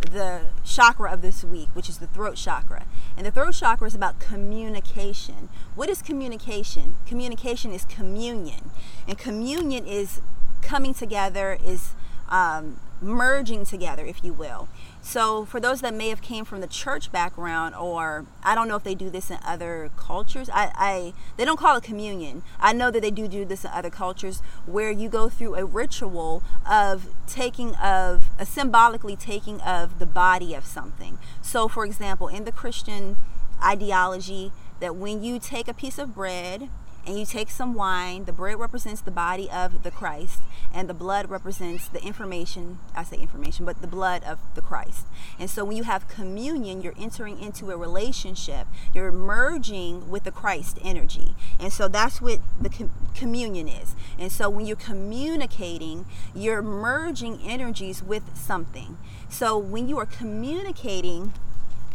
the 0.06 0.46
chakra 0.64 1.12
of 1.12 1.22
this 1.22 1.44
week, 1.44 1.68
which 1.74 1.88
is 1.88 1.98
the 1.98 2.06
throat 2.06 2.36
chakra. 2.36 2.84
And 3.16 3.26
the 3.26 3.30
throat 3.30 3.54
chakra 3.54 3.86
is 3.86 3.94
about 3.94 4.18
communication. 4.18 5.48
What 5.74 5.88
is 5.88 6.02
communication? 6.02 6.96
Communication 7.06 7.72
is 7.72 7.84
communion. 7.84 8.70
And 9.06 9.18
communion 9.18 9.86
is 9.86 10.20
coming 10.62 10.94
together, 10.94 11.58
is 11.64 11.90
um, 12.28 12.80
merging 13.00 13.64
together, 13.64 14.04
if 14.04 14.24
you 14.24 14.32
will. 14.32 14.68
So 15.06 15.44
for 15.44 15.60
those 15.60 15.82
that 15.82 15.94
may 15.94 16.08
have 16.08 16.20
came 16.20 16.44
from 16.44 16.60
the 16.60 16.66
church 16.66 17.12
background, 17.12 17.76
or 17.76 18.26
I 18.42 18.56
don't 18.56 18.66
know 18.66 18.74
if 18.74 18.82
they 18.82 18.96
do 18.96 19.08
this 19.08 19.30
in 19.30 19.38
other 19.46 19.88
cultures. 19.96 20.50
I, 20.52 20.72
I 20.74 21.12
they 21.36 21.44
don't 21.44 21.60
call 21.60 21.76
it 21.76 21.84
communion. 21.84 22.42
I 22.58 22.72
know 22.72 22.90
that 22.90 23.02
they 23.02 23.12
do 23.12 23.28
do 23.28 23.44
this 23.44 23.64
in 23.64 23.70
other 23.70 23.88
cultures 23.88 24.42
where 24.66 24.90
you 24.90 25.08
go 25.08 25.28
through 25.28 25.54
a 25.54 25.64
ritual 25.64 26.42
of 26.68 27.06
taking 27.28 27.76
of 27.76 28.24
a 28.36 28.44
symbolically 28.44 29.14
taking 29.14 29.60
of 29.60 30.00
the 30.00 30.06
body 30.06 30.54
of 30.54 30.66
something. 30.66 31.18
So 31.40 31.68
for 31.68 31.84
example, 31.84 32.26
in 32.26 32.42
the 32.42 32.50
Christian 32.50 33.16
ideology, 33.62 34.50
that 34.80 34.96
when 34.96 35.22
you 35.22 35.38
take 35.38 35.68
a 35.68 35.74
piece 35.74 36.00
of 36.00 36.16
bread 36.16 36.68
and 37.06 37.18
you 37.18 37.24
take 37.24 37.50
some 37.50 37.74
wine. 37.74 38.24
The 38.24 38.32
bread 38.32 38.58
represents 38.58 39.00
the 39.00 39.10
body 39.10 39.48
of 39.50 39.84
the 39.84 39.90
Christ, 39.90 40.42
and 40.74 40.88
the 40.88 40.94
blood 40.94 41.30
represents 41.30 41.88
the 41.88 42.02
information. 42.02 42.78
I 42.94 43.04
say 43.04 43.16
information, 43.18 43.64
but 43.64 43.80
the 43.80 43.86
blood 43.86 44.24
of 44.24 44.38
the 44.54 44.60
Christ. 44.60 45.06
And 45.38 45.48
so 45.48 45.64
when 45.64 45.76
you 45.76 45.84
have 45.84 46.08
communion, 46.08 46.82
you're 46.82 46.94
entering 46.98 47.38
into 47.40 47.70
a 47.70 47.76
relationship. 47.76 48.66
You're 48.92 49.12
merging 49.12 50.10
with 50.10 50.24
the 50.24 50.32
Christ 50.32 50.78
energy. 50.82 51.34
And 51.60 51.72
so 51.72 51.86
that's 51.86 52.20
what 52.20 52.40
the 52.60 52.70
com- 52.70 52.90
communion 53.14 53.68
is. 53.68 53.94
And 54.18 54.32
so 54.32 54.50
when 54.50 54.66
you're 54.66 54.76
communicating, 54.76 56.06
you're 56.34 56.62
merging 56.62 57.40
energies 57.42 58.02
with 58.02 58.36
something. 58.36 58.98
So 59.28 59.56
when 59.56 59.88
you 59.88 59.98
are 59.98 60.06
communicating 60.06 61.32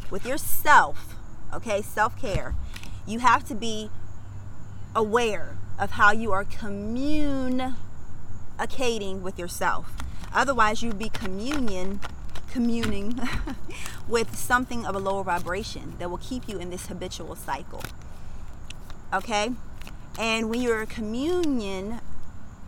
with 0.10 0.26
yourself, 0.26 1.15
okay, 1.54 1.82
self 1.82 2.19
care, 2.19 2.56
you 3.06 3.19
have 3.19 3.43
to 3.47 3.56
be 3.56 3.89
aware 4.95 5.58
of 5.80 5.91
how 5.91 6.12
you 6.12 6.32
are 6.32 6.43
communicating 6.43 7.75
with 9.23 9.39
yourself. 9.39 9.91
Otherwise, 10.34 10.82
you'd 10.82 10.99
be 10.99 11.10
communion, 11.10 11.99
communing 12.49 13.19
with 14.08 14.36
something 14.36 14.86
of 14.86 14.95
a 14.95 14.99
lower 14.99 15.23
vibration 15.23 15.95
that 15.99 16.10
will 16.10 16.17
keep 16.17 16.47
you 16.47 16.58
in 16.58 16.69
this 16.69 16.88
habitual 16.88 17.36
cycle. 17.36 17.84
Okay? 19.13 19.51
And 20.19 20.49
when 20.49 20.62
you're 20.62 20.86
communion 20.86 21.99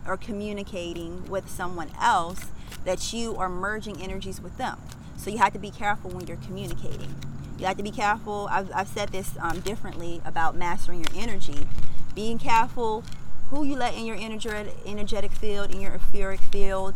or 0.06 0.16
communicating 0.16 1.28
with 1.28 1.48
someone 1.48 1.90
else, 2.00 2.46
that 2.84 3.12
you 3.12 3.36
are 3.36 3.48
merging 3.48 4.02
energies 4.02 4.40
with 4.40 4.56
them. 4.58 4.78
So 5.16 5.30
you 5.30 5.38
have 5.38 5.52
to 5.54 5.58
be 5.58 5.70
careful 5.70 6.10
when 6.10 6.26
you're 6.26 6.36
communicating. 6.36 7.14
You 7.58 7.66
have 7.66 7.76
to 7.76 7.82
be 7.82 7.90
careful. 7.90 8.48
I've, 8.50 8.70
I've 8.74 8.88
said 8.88 9.10
this 9.10 9.38
um, 9.40 9.60
differently 9.60 10.20
about 10.24 10.56
mastering 10.56 11.00
your 11.00 11.22
energy 11.22 11.68
being 12.14 12.38
careful 12.38 13.04
who 13.50 13.64
you 13.64 13.76
let 13.76 13.94
in 13.94 14.04
your 14.04 14.16
energetic, 14.16 15.32
field, 15.32 15.72
in 15.72 15.80
your 15.80 15.94
etheric 15.94 16.40
field. 16.40 16.94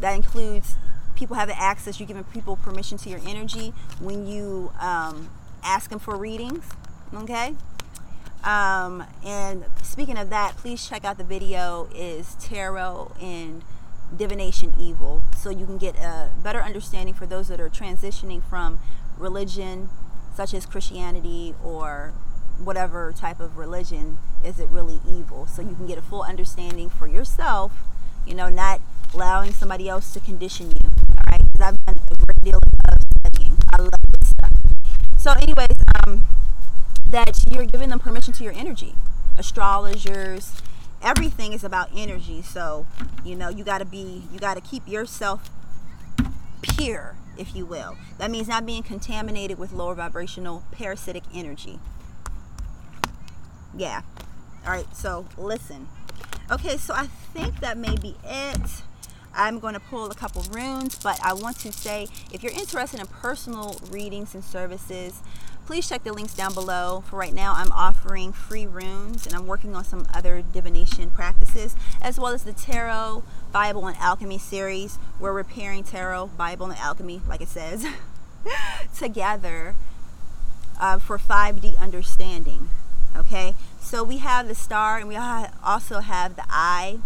That 0.00 0.14
includes 0.14 0.76
people 1.14 1.36
having 1.36 1.56
access, 1.58 2.00
you're 2.00 2.06
giving 2.06 2.24
people 2.24 2.56
permission 2.56 2.96
to 2.98 3.10
your 3.10 3.20
energy 3.26 3.74
when 4.00 4.26
you 4.26 4.72
um, 4.80 5.30
ask 5.62 5.90
them 5.90 5.98
for 5.98 6.16
readings, 6.16 6.64
okay? 7.14 7.54
Um, 8.42 9.04
and 9.24 9.66
speaking 9.82 10.16
of 10.16 10.30
that, 10.30 10.56
please 10.56 10.88
check 10.88 11.04
out 11.04 11.18
the 11.18 11.24
video 11.24 11.88
is 11.94 12.36
Tarot 12.40 13.12
and 13.20 13.62
Divination 14.16 14.72
Evil 14.78 15.22
so 15.36 15.50
you 15.50 15.66
can 15.66 15.76
get 15.76 15.96
a 15.96 16.30
better 16.42 16.62
understanding 16.62 17.14
for 17.14 17.26
those 17.26 17.48
that 17.48 17.60
are 17.60 17.68
transitioning 17.68 18.42
from 18.42 18.80
religion 19.18 19.90
such 20.34 20.54
as 20.54 20.64
Christianity 20.64 21.54
or 21.62 22.14
whatever 22.60 23.12
type 23.16 23.40
of 23.40 23.56
religion 23.56 24.18
is 24.44 24.60
it 24.60 24.68
really 24.68 25.00
evil? 25.08 25.46
So 25.46 25.62
you 25.62 25.74
can 25.74 25.86
get 25.86 25.98
a 25.98 26.02
full 26.02 26.22
understanding 26.22 26.88
for 26.88 27.06
yourself 27.06 27.72
you 28.26 28.34
know 28.34 28.48
not 28.48 28.80
allowing 29.14 29.52
somebody 29.52 29.88
else 29.88 30.12
to 30.12 30.20
condition 30.20 30.70
you 30.70 30.82
all 30.84 31.22
right 31.30 31.40
because 31.44 31.60
i've 31.60 31.86
done 31.86 31.96
a 32.10 32.16
great 32.16 32.42
deal 32.42 32.56
of 32.56 32.70
studying. 33.20 33.56
I 33.72 33.76
love 33.78 33.90
this 34.18 34.30
stuff. 34.30 34.52
So 35.18 35.32
anyways 35.32 35.78
um 36.06 36.24
that 37.06 37.44
you're 37.50 37.64
giving 37.64 37.90
them 37.90 37.98
permission 37.98 38.32
to 38.34 38.44
your 38.44 38.52
energy. 38.52 38.94
Astrologers 39.38 40.62
everything 41.02 41.52
is 41.52 41.64
about 41.64 41.88
energy. 41.94 42.42
So 42.42 42.86
you 43.24 43.34
know 43.34 43.48
you 43.48 43.64
got 43.64 43.78
to 43.78 43.84
be 43.84 44.22
you 44.32 44.38
got 44.38 44.54
to 44.54 44.60
keep 44.60 44.86
yourself 44.88 45.50
pure 46.62 47.16
if 47.36 47.54
you 47.54 47.64
will. 47.64 47.96
That 48.18 48.30
means 48.30 48.48
not 48.48 48.66
being 48.66 48.82
contaminated 48.82 49.58
with 49.58 49.72
lower 49.72 49.94
vibrational 49.94 50.62
parasitic 50.72 51.24
energy 51.34 51.78
yeah. 53.76 54.02
All 54.64 54.72
right, 54.72 54.94
so 54.94 55.26
listen. 55.36 55.88
Okay, 56.50 56.76
so 56.76 56.94
I 56.94 57.06
think 57.32 57.60
that 57.60 57.78
may 57.78 57.96
be 57.96 58.16
it. 58.24 58.82
I'm 59.34 59.60
going 59.60 59.74
to 59.74 59.80
pull 59.80 60.10
a 60.10 60.14
couple 60.14 60.42
runes, 60.50 60.98
but 60.98 61.20
I 61.24 61.32
want 61.32 61.58
to 61.60 61.72
say 61.72 62.08
if 62.32 62.42
you're 62.42 62.52
interested 62.52 63.00
in 63.00 63.06
personal 63.06 63.80
readings 63.90 64.34
and 64.34 64.42
services, 64.42 65.20
please 65.66 65.88
check 65.88 66.02
the 66.02 66.12
links 66.12 66.34
down 66.34 66.52
below. 66.52 67.04
For 67.06 67.16
right 67.16 67.32
now, 67.32 67.54
I'm 67.54 67.70
offering 67.70 68.32
free 68.32 68.66
runes 68.66 69.26
and 69.26 69.36
I'm 69.36 69.46
working 69.46 69.76
on 69.76 69.84
some 69.84 70.06
other 70.12 70.42
divination 70.42 71.10
practices, 71.10 71.76
as 72.02 72.18
well 72.18 72.34
as 72.34 72.42
the 72.42 72.52
Tarot, 72.52 73.22
Bible, 73.52 73.86
and 73.86 73.96
Alchemy 73.98 74.38
series. 74.38 74.98
We're 75.20 75.32
repairing 75.32 75.84
Tarot, 75.84 76.26
Bible, 76.36 76.66
and 76.66 76.78
Alchemy, 76.78 77.22
like 77.28 77.40
it 77.40 77.48
says, 77.48 77.86
together 78.98 79.76
uh, 80.80 80.98
for 80.98 81.18
5D 81.18 81.78
understanding. 81.78 82.68
Okay, 83.16 83.54
so 83.90 84.04
we 84.04 84.18
have 84.18 84.46
the 84.46 84.54
star 84.54 84.98
and 84.98 85.08
we 85.08 85.16
also 85.16 85.98
have 85.98 86.36
the 86.36 86.44
eye 86.48 87.00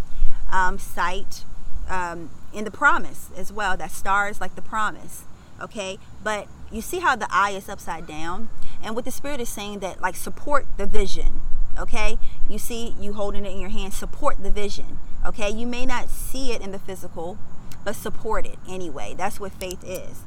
um, 0.51 0.77
sight 0.77 1.43
um, 1.89 2.29
in 2.53 2.63
the 2.63 2.69
promise 2.69 3.31
as 3.35 3.51
well. 3.51 3.75
That 3.75 3.89
star 3.89 4.29
is 4.29 4.39
like 4.39 4.55
the 4.55 4.61
promise. 4.61 5.23
Okay, 5.59 5.97
but 6.23 6.47
you 6.71 6.81
see 6.81 6.99
how 6.99 7.15
the 7.15 7.27
eye 7.31 7.51
is 7.51 7.69
upside 7.69 8.05
down, 8.05 8.49
and 8.83 8.93
what 8.93 9.03
the 9.03 9.09
spirit 9.09 9.39
is 9.39 9.49
saying 9.49 9.79
that 9.79 9.99
like 9.99 10.15
support 10.15 10.67
the 10.77 10.85
vision. 10.85 11.41
Okay, 11.79 12.19
you 12.47 12.59
see 12.59 12.93
you 12.99 13.13
holding 13.13 13.45
it 13.45 13.51
in 13.51 13.59
your 13.59 13.71
hand, 13.71 13.93
support 13.93 14.43
the 14.43 14.51
vision. 14.51 14.99
Okay, 15.25 15.49
you 15.49 15.65
may 15.65 15.87
not 15.87 16.09
see 16.09 16.51
it 16.51 16.61
in 16.61 16.71
the 16.71 16.77
physical, 16.79 17.39
but 17.83 17.95
support 17.95 18.45
it 18.45 18.59
anyway. 18.69 19.15
That's 19.17 19.39
what 19.39 19.53
faith 19.53 19.83
is 19.83 20.21